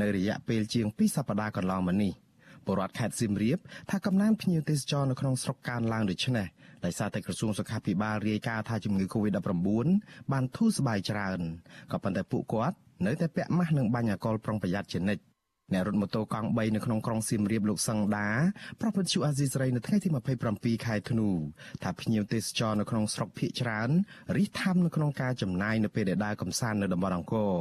[0.00, 2.12] នៅរយៈពេលជាង2សប្តាហ៍កន្លងមកនេះ
[2.66, 3.58] ពលរដ្ឋខេត្តសៀមរាប
[3.90, 6.46] ថាកំណើនភ្ញៀវទេសចរនៅក្នុងស្រុកកើនឡើងដូចនេះ
[6.84, 9.58] ដោយសារតែក្រសួងសុខាភិបាលរាយការណ៍ថាជំងឺ Covid-19
[10.32, 11.40] បានធូរស្បើយច្រើន
[11.92, 12.76] ក៏ប៉ុន្តែពួកគាត់
[13.06, 15.22] នៅតែពាក់ម៉ាស់និងបាញ់អាកុលប្រុងប្រយ័ត្នជានិច្ច
[15.72, 18.28] អ្នករត់ម៉ូតូកង់3នៅក្នុងក្រុងសៀមរាបលោកសង្ដា
[18.80, 20.08] ប្រពន្ធជូអាស៊ីសេរីនៅថ្ងៃទី
[20.52, 21.28] 27ខែធ្នូ
[21.82, 23.90] ថាភ្ញៀវទេសចរនៅក្នុងស្រុកភៀកច្រើន
[24.36, 27.54] រិះថាំនៅក្នុងការចំណាយនៅពេលដែលដើរកម្សាន្តនៅតំបន់អង្គរ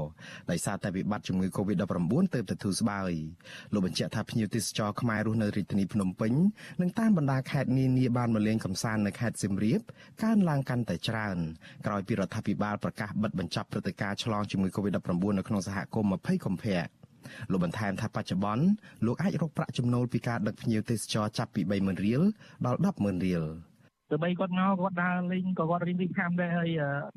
[0.52, 3.12] ដោយសារតែវិបត្តិជំងឺ Covid-19 ទើបតែធូរស្បើយ
[3.74, 6.34] លោកបញ្ជាក់ថាភ្ញៀវទេសចរខ្មែររស់នៅរាជធានីភ្នំពេញ
[6.82, 9.82] និងតាមបណ្ដាខេត្តនានាបានមកលេងកម្សាន្តនៅខេត្តសៀមរាប
[10.24, 11.38] កើនឡើងកាន់តែច្រើន
[11.86, 17.03] ក្រោយពីរដ្ឋាភិបាលប្រកាសបិទបញ្ចប់ព្រឹត្តិការណ៍ឆ្លងជំងឺ Covid-19 នៅក្នុងសហគមន៍20កុម្ភៈ
[17.52, 18.66] លោកបន្ថែមថាបច្ចុប្បន្ន
[19.06, 22.22] លោកអាចរកប្រាក់ចំណូលពីការដឹកភ្ញៀវទេសចរចាប់ពី30000រៀល
[22.66, 23.44] ដល់100,000រៀល
[24.10, 26.70] ទោះបីគាត់មកគាត់ដើរលេងក៏គាត់រៀនពីខាំដែរហើយ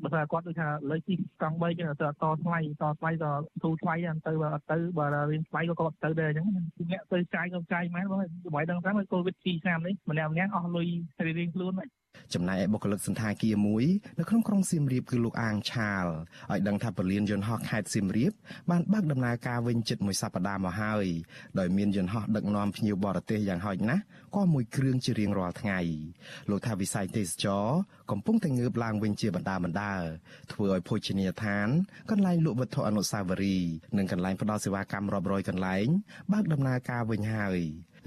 [0.03, 3.25] បើថាគាត់ដូចថាលើជិះកង់3ចឹងទៅតថ្លៃតថ្លៃត
[3.63, 3.95] ធូរថ្លៃ
[4.27, 6.47] ទៅបើអត់ទៅបើរៀនថ្លៃក៏គាត់ទៅដែរអញ្ចឹង
[6.91, 8.19] អ្នកទៅចាយក៏ចាយមែនបង
[8.55, 10.87] បើដឹងថាកូវីដ2ឆ្នាំនេះម្នាក់ម្នាក់អស់លុយ
[11.37, 11.89] រៀងខ្លួនហ្នឹង
[12.33, 13.85] ចំណែកឯបុគ្គលិកសន្តាគារមួយ
[14.19, 16.05] នៅក្នុងក្រុងសៀមរាបគឺលោកអាងឆាល
[16.51, 18.31] ឲ្យដឹងថាពលានយន្តហោះខេត្តសៀមរាប
[18.69, 21.05] បានបើកដំណើរការវិញជិតមួយសប្តាហ៍មកហើយ
[21.59, 24.01] ដោយមានយន្តហោះដឹកនាំភ្ញៀវបរទេសយ៉ាងហោចណាស់
[24.35, 25.79] ក៏មួយគ្រឿងជារៀងរាល់ថ្ងៃ
[26.49, 27.65] លោកថាវិស័យទេសចរ
[28.11, 29.95] កំពុងតែងើបឡើងវិញជាបណ្ដាបណ្ដា
[30.51, 31.67] ធ្វើឲ្យភោជនីយដ្ឋាន
[32.11, 35.87] កន្លែងលក់វត្ថុអនុស្សាវរីយ៍និងកន្លែងផ្ដល់សេវាកម្មរាប់រយកន្លែង
[36.31, 37.59] បើកដំណើរការវិញហើយ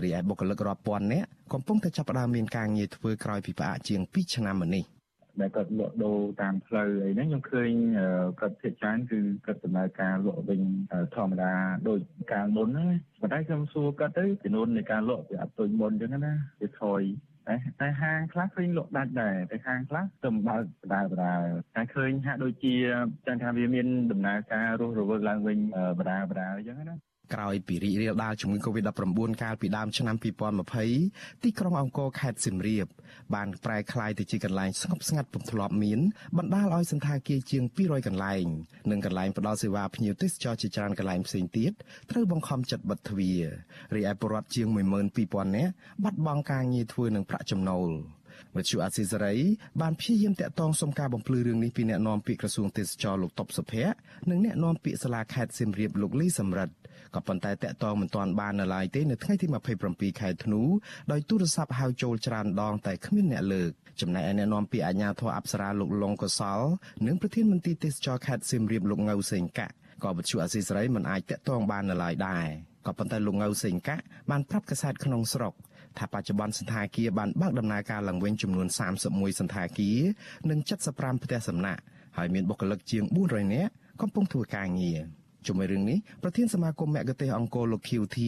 [0.04, 4.84] រីឯបុគ្គលិករាប់ពាន់នាក់កំពុងតែចាប់ផ្ដើមមានការងារធ្វើក្រោយពីផ្អាកជាង2ឆ្នាំមកនេះ
[5.40, 7.70] ដែលគាត់លក់ដូរតាមផ្លូវអីហ្នឹងខ្ញុំឃើញ
[8.40, 10.60] គាត់ភាគច្រើនគឺគាត់ដំណើរការលក់វិញ
[11.14, 11.52] ធម្មតា
[11.88, 12.00] ដូច
[12.32, 12.88] កាលមុនហ្នឹង
[13.20, 17.02] ប៉ុន្តែខ្ញុំសួរគាត់ទៅចំនួននៃការលក់វាអត់ដូចមុនអញ្ចឹងណាវាថយ
[17.48, 21.34] តែតែហាងខ្លះឃើញលក់ដាច់ដែរតែហាងខ្លះទៅបើកបដាបដា
[21.76, 22.74] តែឃើញហាក់ដូចជា
[23.26, 25.58] ចាំថាវាមានដំណើរការរស់រវើកឡើងវិញ
[25.98, 30.16] បដាបដាអញ្ចឹងណា ក្រោយពីរីករាលដាលជំងឺ Covid-19 កាលពីដើមឆ្នាំ
[30.80, 32.86] 2020ទីក្រុងអង្គរខេត្តសៀមរាប
[33.34, 36.00] បានប្រែក្លាយទៅជាកន្លែងស្ងប់ស្ងាត់ពុំធ្លាប់មាន
[36.38, 38.46] បណ្ដាលឲ្យសន្តាគារជាង200កន្លែង
[38.90, 41.72] និងកន្លែងផ្ដល់សេវាភ្ញៀវទេសចរជាច្រើនកន្លែងផ្សេងទៀត
[42.10, 43.42] ត្រូវបង្ខំចិត្តបិទទ្វារ
[43.94, 44.66] រីឯពលរដ្ឋជាង
[45.12, 45.72] 12000នាក់
[46.04, 47.90] បាត់បង់ការងារធ្វើនិងប្រាក់ចំណូល
[48.56, 49.34] វិទ្យុអាស៊ីសេរី
[49.80, 53.94] បានព្យាយាមតាក់ទងសុំការបំភ្លឺរឿងនេះពីអ្នកនាំពាក្យក្រសួងទេសចរលោកតបសុភ័ក្រ
[54.30, 56.74] និងអ្នកនាំពាក្យសាលាខេត្តសៀមរាបលោកលីសំរិទ្ធ
[57.14, 59.46] ក៏ប៉ុន្តែតាក់ទងមិនទាន់បាននៅឡើយទេនៅថ្ងៃទី
[59.82, 60.62] 27ខែធ្នូ
[61.12, 66.60] ដោយទូរស័ព្ទហៅចូលច្រើនដងតែគ្មានអ្នកលើកចំណែកឯអ្នកនាំពាក្យអាជ្ញាធរអប្សរាលោកលងកសល
[67.06, 72.46] និងប្រធានមន្ត្រីទេសចរខេត្តសៀមរាបលោកងៅសេងកាក់ក៏វិទ្យុអាស៊ីសេរីមិនអាចតាក់ទងបាននៅឡើយដែរ
[72.86, 75.54] ក៏ប៉ុន្តែលោកងៅសេងកាក់បានប្រាប់កាសែតក្នុងស្រុក
[75.98, 78.66] ថាបច្ចុប្បន្នសន្តាគារបានបើកដំណើរការឡើងវិញចំនួន
[79.02, 79.98] 31សន្តាគារ
[80.50, 80.58] និង
[80.92, 81.82] 75ផ្ទះសំណាក់
[82.16, 85.00] ហើយមានបុគ្គលិកជាង400នាក់កំពុងធ្វើការងារ។
[85.46, 88.18] ជាមួយរឿងនេះប្រធានសមាគមមគ្គទេសអង្គរលោក QT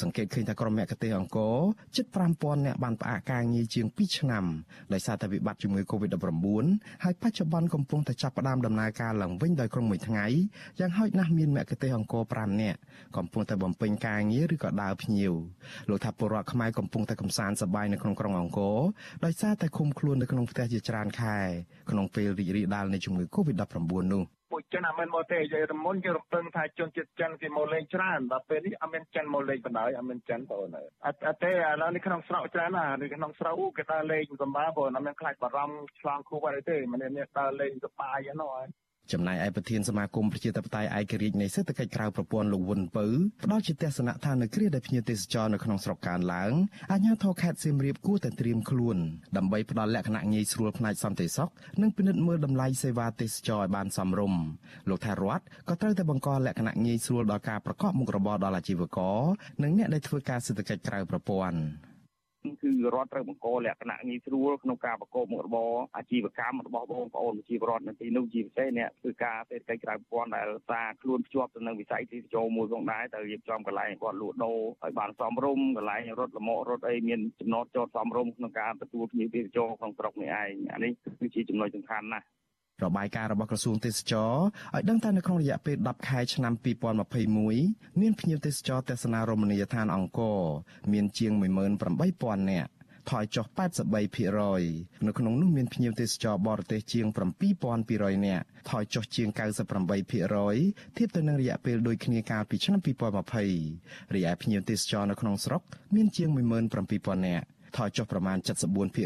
[0.00, 1.56] សង្កេតឃើញថាក្រុមមគ្គទេសអង្គរ
[1.96, 2.06] ជិត
[2.36, 4.44] 5000នាក់បានផ្អាកការងារជាង2ឆ្នាំ
[4.92, 6.64] ដោយសារតែវិបត្តិជំងឺ Covid-19
[7.04, 10.26] ហើយបច្ចុប្បន្នកំពុងតែចាប់ផ្ដើមដំណើរការឡើងវិញដោយក្រុងមួយថ្ងៃ
[10.80, 12.78] យ៉ាងហោចណាស់មានមគ្គទេសអង្គរ5នាក់
[13.16, 15.32] កំពុងតែបំពេញការងារឬក៏ដើរភ្ញៀវ
[15.88, 18.78] លោកថាពលរដ្ឋខ្មែរកំពុងតែកំសាន្តសប្បាយនៅក្នុងក្រុងអង្គរ
[19.24, 21.38] ដោយសារតែឃុំខ្លួននៅក្នុងផ្ទះជាច្រើនខែ
[21.90, 30.60] ក្នុងពេលរីករាលដាលនៃជំងឺ Covid-19 នោះ ពួកចិនអត់មានមកទេនិយាយរមុនគេរំពឹងថាជនជាតិចិនគេមកលេងច្រើនដល់ពេលនេះអត់មានចិនមកលេងបណ្ដោយអត់មានចិនបង
[31.06, 38.66] អត់អត់ទេឥឡូវនេះក្នុងស្រុកច្រើនណាស់នៅក្នុងស្រុកគេដើរលេងសម្បាបងអត់មានខ្លាចបារម្ភឆ្លងគូអីទេមិនមានដើរលេងសប្បាយហ្នឹងហើយ
[39.12, 43.06] ចំណែកឯប្រធានសមាគមប្រជាធិបតេយ្យឯករាជ្យនៃសេដ្ឋកិច្ចក្រៅប្រព័ន្ធលោកវុនពៅ
[43.44, 46.52] ផ្ដល់ជាទស្សនៈថានៅគ្រាដែលភ្ញៀវទេសចរនៅក្នុងស្រុកកើនឡើង
[46.92, 48.96] អាជ្ញាធរខេត្តសៀមរាបគួរតែត្រៀមខ្លួន
[49.36, 51.50] ដើម្បីផ្ដល់លក្ខណៈងាយស្រួលផ្នែកសន្តិសុខ
[51.82, 54.42] និងពិនិត្យមើលតម្លៃសេវាទេសចរឲ្យបានសមរម្យ
[54.88, 59.20] លោកថារដ្ឋក៏ត្រូវតែបង្កលក្ខណៈងាយស្រួលដល់ការប្រកបមុខរបរដល់អាជីវករ
[59.62, 61.58] និងអ្នកដែលធ្វើការសេដ្ឋកិច្ចក្រៅប្រព័ន្ធ
[62.62, 82.26] គឺរដ្ឋត្រូវបង្កលក្ខណៈងាយស្រួលក្នុងការប្រកបមុខរបរអាជីវកម្មរបស់បងប្អូនប្រជាពលរដ្ឋនៅទីនោះជាពិសេសអ្នកធ្វើការសេដ្ឋកិច្ចក្រៅប្រព័ន្ធដែលសារខ្លួនភ្ជាប់ទៅនឹងវិស័យទេសចរមួយផងដែរត្រូវរៀបចំកន្លែងគាត់លក់ដូរឲ្យបានសមរម្យកន្លែងរត់លមករត់អីមានចំណតចតសមរម្យក្នុងការទទួលភ្ញៀវទេសចរក្នុងស្រុកនេះឯងអានេះគឺជាចំណុចសំខាន់ណាស់
[82.84, 84.32] របាយការណ៍របស់ក្រសួងទេសចរ
[84.74, 86.52] ឲ្យដឹងថានៅក្នុងរយៈពេល10ខែឆ្នាំ
[87.22, 90.40] 2021មានភ្ញៀវទេសចរទស្សនារមណីយដ្ឋានអង្គរ
[90.92, 91.32] មានជាង
[91.92, 92.72] 18000នាក់
[93.10, 93.46] ថយចុះ
[94.26, 97.06] 83%នៅក្នុងនោះមានភ្ញៀវទេសចរបរទេសជាង
[97.66, 99.28] 7200នាក់ថយចុះជាង
[99.92, 102.80] 98%ធៀបទៅនឹងរយៈពេលដូចគ្នាកាលពីឆ្នាំ
[103.46, 105.62] 2020រីឯភ្ញៀវទេសចរនៅក្នុងស្រុក
[105.94, 107.46] មានជាង17000នាក់
[107.76, 108.38] ថយចុះប្រមាណ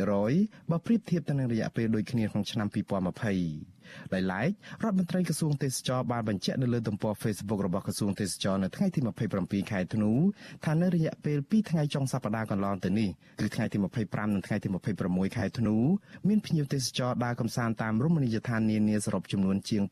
[0.00, 3.76] 74%បើប្រៀបធៀបទៅនឹងរយៈពេលដូចគ្នាក្នុងឆ្នាំ2020
[4.14, 4.48] ដោយឡែក
[4.82, 9.00] រដ្ឋមន្ត្រីក្រសួងទេសចរបានបញ្ជាក់នៅលើទំព័រ Facebook របស់ក្រសួងទេសចរនៅថ្ងៃទី
[9.36, 10.12] 27ខែធ្នូ
[10.64, 13.08] ថានៅរយៈពេល2ថ្ងៃចុងសប្តាហ៍កន្លងទៅនេះ
[13.40, 14.68] គឺថ្ងៃទី25និងថ្ងៃទី
[15.02, 15.76] 26ខែធ្នូ
[16.28, 19.82] មានភ្ញៀវទេសចរដើរកម្សាន្តតាមរមណីយដ្ឋាននានាសរុបចំនួនជាង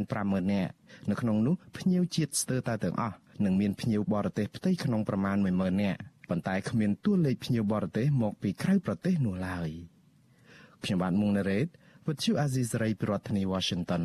[0.00, 0.72] 250,000នាក់
[1.10, 6.00] នៅក្នុងនោះភ្ញៀវជាតិស្ទើរតែទាំងអស់និងមានភ្ញៀវបរទេសផ្ទៃក្នុងប្រមាណ10,000នាក់
[6.30, 9.70] ប៉ុន្តែគ្មានតួលេខភ្ញៀវបរទេសមកពីក្រៅប្រទេសនោះឡើយ
[10.84, 11.66] ខ្ញុំបាទមុងណារ៉េត
[12.06, 14.04] With you Aziz Ray ប្រធានាទី Washington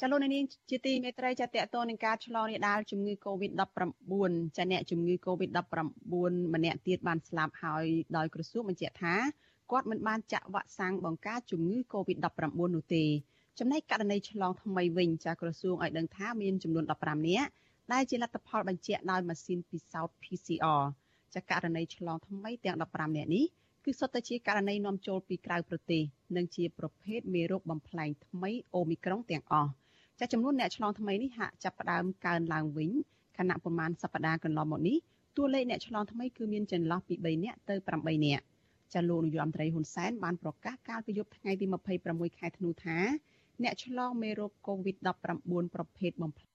[0.00, 5.74] ចាលោកនាងជាទីមេត្រីចាតកតនឹងការឆ្លងរាលដាលជំងឺ Covid-19 ចាអ្នកជំងឺ Covid-19
[6.54, 7.84] ម្នាក់ទៀតបានស្លាប់ហើយ
[8.16, 9.14] ដោយក្រសួងបញ្ជាក់ថា
[9.70, 12.26] គាត់មិនបានចាក់វ៉ាក់សាំងបង្ការជំងឺ Covid-19
[12.74, 13.04] នោះទេ
[13.58, 17.50] ចំណែកករណីឆ្លងថ្មីវិញចាក្រសួងឲ្យដឹងថាមានចំនួន15នាក់
[17.92, 20.82] ដែលជាលទ្ធផលបញ្ជាក់ដោយម៉ាស៊ីនពិសោធន៍ PCR
[21.34, 23.44] ចាករណីឆ្លងថ្មីទាំង15នាក់នេះ
[23.84, 26.02] គឺសុទ្ធតែជាករណីនាំចូលពីក្រៅប្រទេស
[26.36, 29.70] និងជាប្រភេទមេរោគបំផ្លែងថ្មីអូមីក្រុងទាំងអស់
[30.20, 32.90] ចាចំនួនអ្នកឆ្លងថ្មីនេះហាក់ចាប់ផ្ដើមកើនឡើងវិញ
[33.38, 34.96] ខណៈប្រមាណសប្តាហ៍កន្លងមកនេះ
[35.36, 38.44] តួលេខអ្នកឆ្លងថ្មីគឺមានចន្លោះពី3នាក់ទៅ8នាក់
[38.94, 41.66] ចាលោកនាយរដ្ឋមន្ត្រីហ៊ុនសែនបានប្រកាសកាលពីយប់ថ្ងៃទី
[42.02, 42.98] 26ខែធ្នូថា
[43.62, 46.53] អ្នកឆ្លងមេរោគ COVID-19 ប្រភេទបំផ្លែង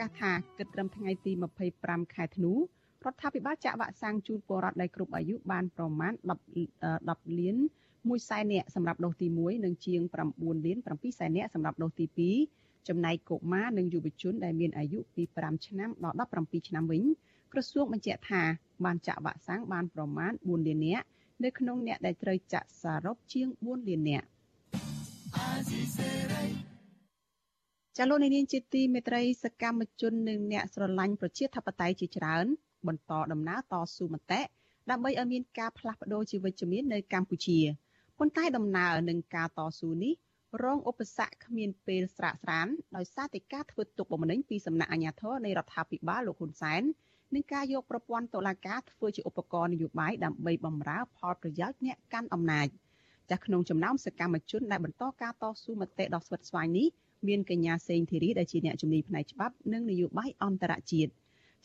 [0.00, 1.32] កាសថាគិតត្រឹមថ្ងៃទី
[1.72, 2.58] 25ខែធ្នូរ
[3.12, 6.30] ដ្ឋាភិបាលចាក់វ៉ាក់សាំងជូនពលរដ្ឋដែលគ្រប់អាយុបានប្រមាណ10
[6.76, 7.56] 10លាន
[7.92, 10.00] 1សែននាក់សម្រាប់ដូសទី1និងជាង
[10.32, 17.02] 9លាន7សែននាក់សម្រាប់ដូសទី2ចំណែកកុមារនិងយុវជនដែលមានអាយុពី5ឆ្នាំដល់17ឆ្នាំវិញ
[17.52, 18.42] ក្រសួងបញ្ជាក់ថា
[18.84, 21.06] បានចាក់វ៉ាក់សាំងបានប្រមាណ4លាននាក់
[21.44, 24.26] នៅក្នុងអ្នកដែលត្រូវចាក់សរុបជាង4លាននាក់
[28.02, 32.46] ចាលោកនាងជាទីមេត្រីសកម្មជននិងអ្នកស្រឡាញ់ប្រជាធិបតេយ្យជាច្រើន
[32.86, 34.40] បន្តដំណើរតស៊ូមតិ
[34.90, 37.58] ដើម្បីឲ្យមានការផ្លាស់ប្តូរជីវវិជ្ជមាននៅកម្ពុជា
[38.18, 40.14] ប៉ុន្តែដំណើរនឹងការតស៊ូនេះ
[40.62, 46.82] រងឧបសគ្គគ្មានពេលស្រាកស្រានដោយសារតែការធ្វើទុកបុកម្នេញពីសំណាក់អាជ្ញាធរនៃរដ្ឋាភិបាលលោកហ៊ុនសែន
[47.34, 52.68] និងការយកប្រព័ន្ធតុលាការធ្វើជាឧបករណ៍នយោបាយដើម្បីបម្រើផលប្រយោជន៍អ្នកកាន់អំណាច
[53.30, 56.88] ចាស់ក្នុងចំណោមសកម្មជនដែលបន្តការតស៊ូមតិដ៏ស្វិតស្វាញនេះ
[57.28, 61.10] មានកញ្ញាសេងធីរីដែលជាអ្នកជំនាញផ្នែកច្បាប់និងនយោបាយអន្តរជាតិ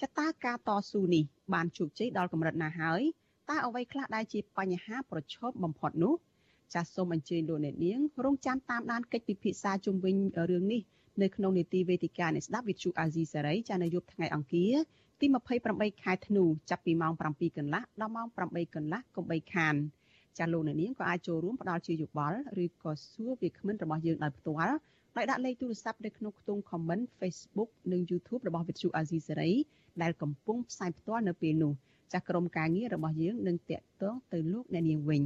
[0.01, 3.01] ចតាការតស៊ូនេះបានជោគជ័យដល់កម្រិតណាហើយ
[3.49, 6.13] តើអ្វីខ្លះដែលជាបញ្ហាប្រឈមបំផុតនោះ
[6.73, 10.15] ចាសសូមអញ្ជើញលោកអ្នកនាងរងចាំតាមដានកិច្ចពិភាក្សាជុំវិញ
[10.51, 10.81] រឿងនេះ
[11.21, 14.73] នៅក្នុងនីតិវេទិកានៃស្ដាប់វិទ្យុអាស៊ីសេរីចានៅយប់ថ្ងៃអង្គារ
[15.19, 15.25] ទី
[15.65, 19.75] 28ខែធ្នូចាប់ពីម៉ោង7កន្លះដល់ម៉ោង8កន្លះកុំបីខាន
[20.37, 24.75] ចាលោកអ្នកនាងក៏អាចចូលរួមផ្ដល់ជាយោបល់ឬក៏សួរវាគ្មិនរបស់យើងដោយផ្ទាល់
[25.17, 29.53] ដោយដាក់លេខទូរស័ព្ទនៅក្នុងខ្ទង់ comment Facebook និង YouTube របស់ Vithu Azizi Serai
[30.01, 31.73] ដែលកំពុងផ្សាយផ្ទាល់នៅពេលនេះ
[32.11, 35.23] ចាស់ក្រុមការងាររបស់យើងនឹងតាក់ទងទៅលោកអ្នកនាងវិញ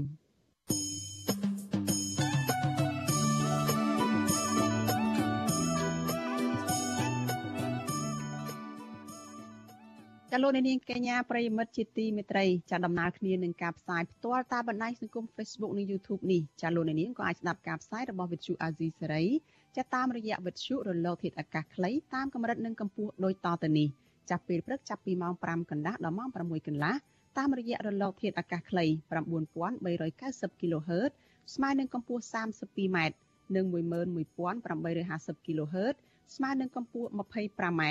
[10.32, 19.28] ចលនានាងកញ្ញាប្រិយមិត្តជាទីមេត្រីចាដំណើរគ្នានឹងការផ្សាយផ្ទាល់តាមបណ្ដាញសង្គម Facebook និង YouTube នេះចាលោកនាងក៏អាចស្ដាប់ការផ្សាយរបស់ Vithu Azizi Serai
[19.78, 23.88] ចាតាមរយៈវិទ្យុរលកធាតុអាកាសខ្លីតាមកម្រិតនិងកម្ពស់ដូចតទៅនេះ
[24.30, 26.94] ចាប់ពេលព្រឹកចាប់ពីម៉ោង5កន្លះដល់ម៉ោង6កន្លះ
[27.38, 28.86] តាមរយៈរលកធាតុអាកាសខ្លី
[29.48, 31.12] 9390 kHz
[31.54, 32.98] ស្មើនឹងកម្ពស់ 32m
[33.56, 35.96] និង11850 kHz
[36.36, 37.82] ស្មើនឹងកម្ពស់ 25m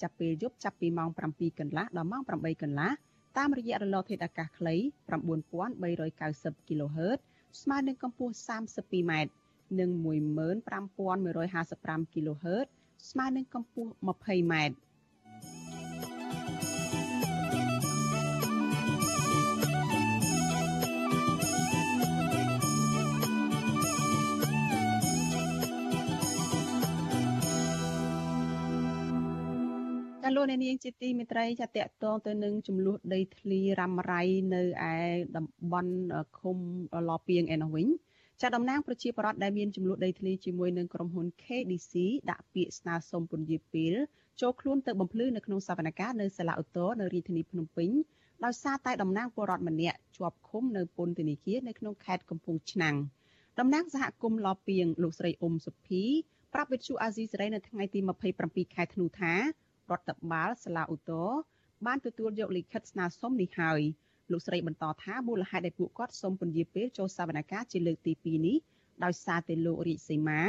[0.00, 2.90] ចាប់ពេលយប់ចាប់ពីម៉ោង7កន្លះដល់ម៉ោង8កន្លះ
[3.38, 4.74] តាមរយៈរលកធាតុអាកាសខ្លី
[5.56, 7.18] 9390 kHz
[7.62, 9.12] ស្មើនឹងកម្ពស់ 32m
[9.80, 12.66] និង15155 kHz
[13.10, 14.54] ស្មើនឹងកម្ពស់ 20m
[30.36, 34.22] លោកអ្នកនាងជាទីមេត្រីចាតកតងទៅនឹងចំនួនដីធ្លីរ៉ាំរ៉ៃ
[34.54, 34.62] នៅ
[34.92, 34.94] ឯ
[35.36, 35.94] តំបន់
[36.38, 36.58] ឃុំ
[37.08, 37.86] ឡពីងឯនោះវិញ
[38.40, 41.92] ចាតំណាងប្រជាប្រដ្ឋដែលមានចំនួនដីធ្លីជាមួយនឹងក្រុមហ៊ុន KDC
[42.30, 43.94] ដាក់ពាក្យស្នើសុំពន្យាពេល
[44.40, 47.90] ចូលខ្លួនទៅបំភ្លឺនៅក្នុងសវនកម្មនៅសាលាឧទ្ធរនៅរាជធានីភ្នំពេញ
[48.44, 52.96] ដោយសារតែតំណាងពលរដ្ឋម្នាក់ជាប់ឃុំនៅពន្ធនាគារនៅក្នុងខេត្តកំពង់ឆ្នាំង
[53.58, 56.02] តំណាងសហគមន៍ឡពីងលោកស្រីអ៊ុំសុភី
[56.52, 58.00] ប្រាប់វិទ្យុអាស៊ីសេរីនៅថ្ងៃទី
[58.38, 59.40] 27ខែធ្នូថារ
[59.98, 61.28] ដ្ឋបាលសាលាឧទ្ធរ
[61.86, 63.80] បានទទួលយកលិខិតស្នើសុំនេះហើយ
[64.32, 68.56] លោកស្រីបន្តថាមូលហេតុដែលពួកគាត់សូមពន្យាពេលចូលសវនកម្មជាលើកទី2នេះ
[69.04, 70.40] ដោយសារតែលោករាជសីមា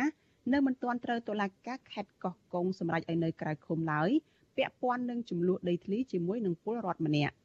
[0.53, 4.09] នៅមិនទាន់ត្រូវតុលាការខេត្តកោះកុងសម្រេចឲ្យនៅក្រៅឃុំឡើយ
[4.57, 7.35] ពាក់ព័ន្ធនឹងចំនួនដីធ្លីជាមួយនឹងពលរដ្ឋម្នាក់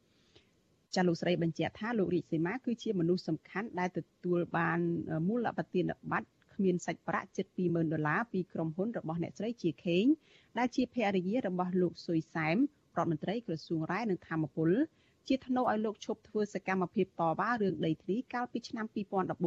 [0.95, 4.79] ចាលោកស្រីបញ្ជាក់ថាលោករាជសីមាគឺជាមនុស្សសំខាន់ដែលទទួលបាន
[5.27, 10.05] មូលបទានប័ត្រគ្មានសាច់ប្រាក់ជិត20000ដុល្លារពីក្រុមហ៊ុនរបស់អ្នកស្រីជាខេង
[10.57, 12.57] ដែលជាភរិយារបស់លោកស៊ុយសែម
[12.97, 14.69] រដ្ឋមន្ត្រីក្រសួងរ៉ែនិងធម្មពល
[15.29, 18.85] ជាថ្នូវឲ្យលោកឈប់ធ្វើសកម្មភាពតវ៉ារឿងដីធ្លីកាលពីឆ្នាំ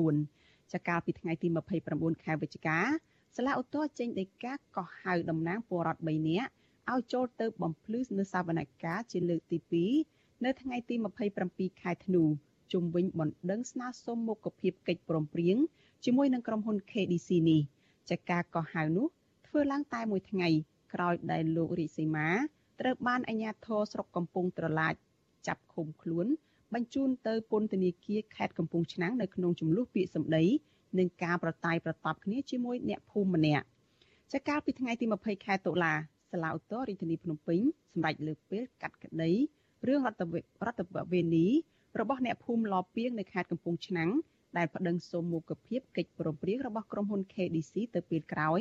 [0.07, 1.49] 2014ចាកាលពីថ្ងៃទី
[1.87, 2.78] 29ខែវិច្ឆិកា
[3.37, 6.51] សាលាឧទ្ធរចេញដីកាកោះហៅតំណាងពលរដ្ឋ3នាក់
[6.93, 9.59] ឲ្យចូលទៅបំភ្លឺនៅសវនកម្មជាលើកទី
[10.03, 10.95] 2នៅថ្ងៃទី
[11.39, 12.22] 27ខែធ្នូ
[12.72, 15.57] ជុំវិញបណ្ដឹងស្នើសុំមុខភាពកិច្ចព្រមព្រៀង
[16.05, 17.61] ជាមួយនឹងក្រុមហ៊ុន KDC នេះ
[18.11, 19.07] ចាការកោះហៅនោះ
[19.47, 20.49] ធ្វើឡើងតែមួយថ្ងៃ
[20.95, 22.28] ក្រោយដែលលោករាជសីមា
[22.80, 24.95] ត្រូវបានអាជ្ញាធរស្រុកកំពង់ត្រឡាច
[25.47, 26.26] ចាប់ឃុំខ្លួន
[26.74, 30.45] បញ្ជូនទៅពន្ធនាគារខេត្តកំពង់ឆ្នាំងនៅក្នុងចំនួនពាក្យសម្ដី
[30.99, 33.64] និងការប្រតាយប្រតាប់គ្នាជាមួយអ្នកភូមិម្នាក់
[34.32, 35.93] ចាកាលពីថ្ងៃទី20ខែតុលា
[36.30, 37.61] សាលាឧទ្ធររាជធានីភ្នំពេញ
[37.93, 39.30] សម្រេចលើកពេលកាត់ក្តី
[39.86, 40.22] រឿងរដ្ឋ
[40.66, 41.47] រដ្ឋវេនី
[42.01, 44.11] របស់អ្នកភូមិឡពីងនៅខេត្តកំពង់ឆ្នាំង
[44.57, 48.61] ដែលប្តឹងសុំមុខភាពកិច្ចព្រមព្រៀងរបស់ក្រុមហ៊ុន KDC ទៅពេលក្រោយ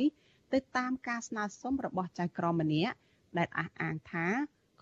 [0.52, 2.96] ទៅតាមការស្នើសុំរបស់ចៅក្រមម្នាក់
[3.38, 4.26] ដែលអះអាងថា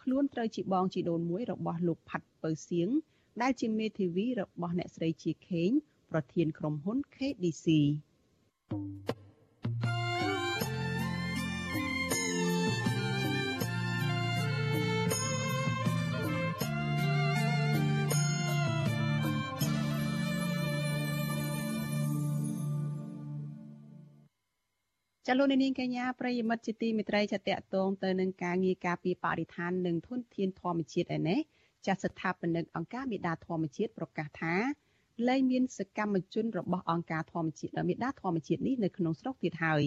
[0.02, 2.88] ខ្លួនត្រូវជាបងជីដូនមួយរបស់លោកផាត់ពៅសៀង
[3.42, 5.70] ដែលជាមេធាវីរបស់អ្នកស្រីជាខេង
[6.10, 7.66] ប្រធានក្រុមហ៊ុន KDC
[8.70, 9.19] thank you
[25.32, 27.40] ចលនានាងកញ្ញាប្រិយមិត្តជាទីមេត្រីចាត
[27.74, 31.38] តងទៅនឹងការងារការពីបរិស្ថាននិងធនធានធម្មជាតិឯនេះ
[31.86, 34.54] ចាស់ស្ថាបនិកអង្គការមេដាធម្មជាតិប្រកាសថា
[35.28, 39.82] លែងមានសកម្មជនរបស់អង្គការធម្មជាតិមេដាធម្មជាតិនេះនៅក្នុងស្រុកទៀតហើយ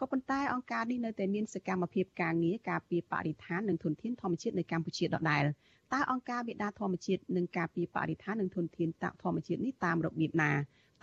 [0.00, 5.44] ក៏ប៉ុន្តែអង្គការនេះនៅតែមានសកម្មភាពការងារការពារបរិស្ថាននិងធនធានធម្មជាតិនៅកម្ពុជាដដែល
[5.92, 8.90] តើអង្គការមេដាធម្មជាតិនឹងការពារបរិស្ថាននិងធនធាន
[9.22, 10.52] ធម្មជាតិនេះតាមរបៀបណា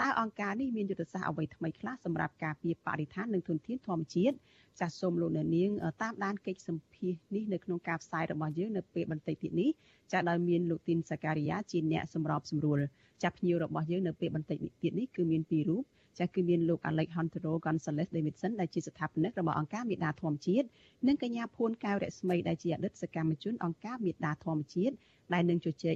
[0.02, 4.36] តើអង្គការនេះមានយុទ្ធសាស្ត្រអ្វីថ្មីខ្លះសម្រាប់ការពារបរិស្ថាននិងធនធានធម្មជាតិ
[4.80, 5.70] ចាសសូមលោកអ្នកនាង
[6.02, 9.70] តាមដានកិច្ចសម្ភាសនេះនៅក្នុងការផ្សាយរបស់យើងនៅពេលបន្តិចទៀតនេះ
[10.12, 12.80] ចាដោយមានលោកទីនសការីយ៉ាជាអ្នកសម្របសម្រួល
[13.24, 15.84] ចាប់ភ្ញៀវរបស់យើងនៅពេលបន្តិចទៀតនេះគឺមានពីររូប
[16.20, 20.68] ចាគឺមានលោក Alejandro Gonzalez Davidson ដែលជាស្ថាបនិករបស់អង្គការមេដាធម្មជាតិ
[21.08, 24.96] និងកញ្ញាភួនកែវរស្មីដែលជាអតីតសកម្មជនអង្គការមេដាធម្មជាតិ
[25.34, 25.96] ដែលនឹងជជែក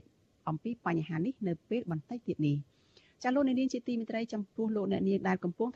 [0.50, 2.58] អំពីបញ្ហានេះនៅពេលបន្តិចទៀតនេះ
[3.24, 5.76] ចាលោកអ្នកនាងជាទីមេត្រីចំពោះលោកអ្នកនាងដែលកំពុងត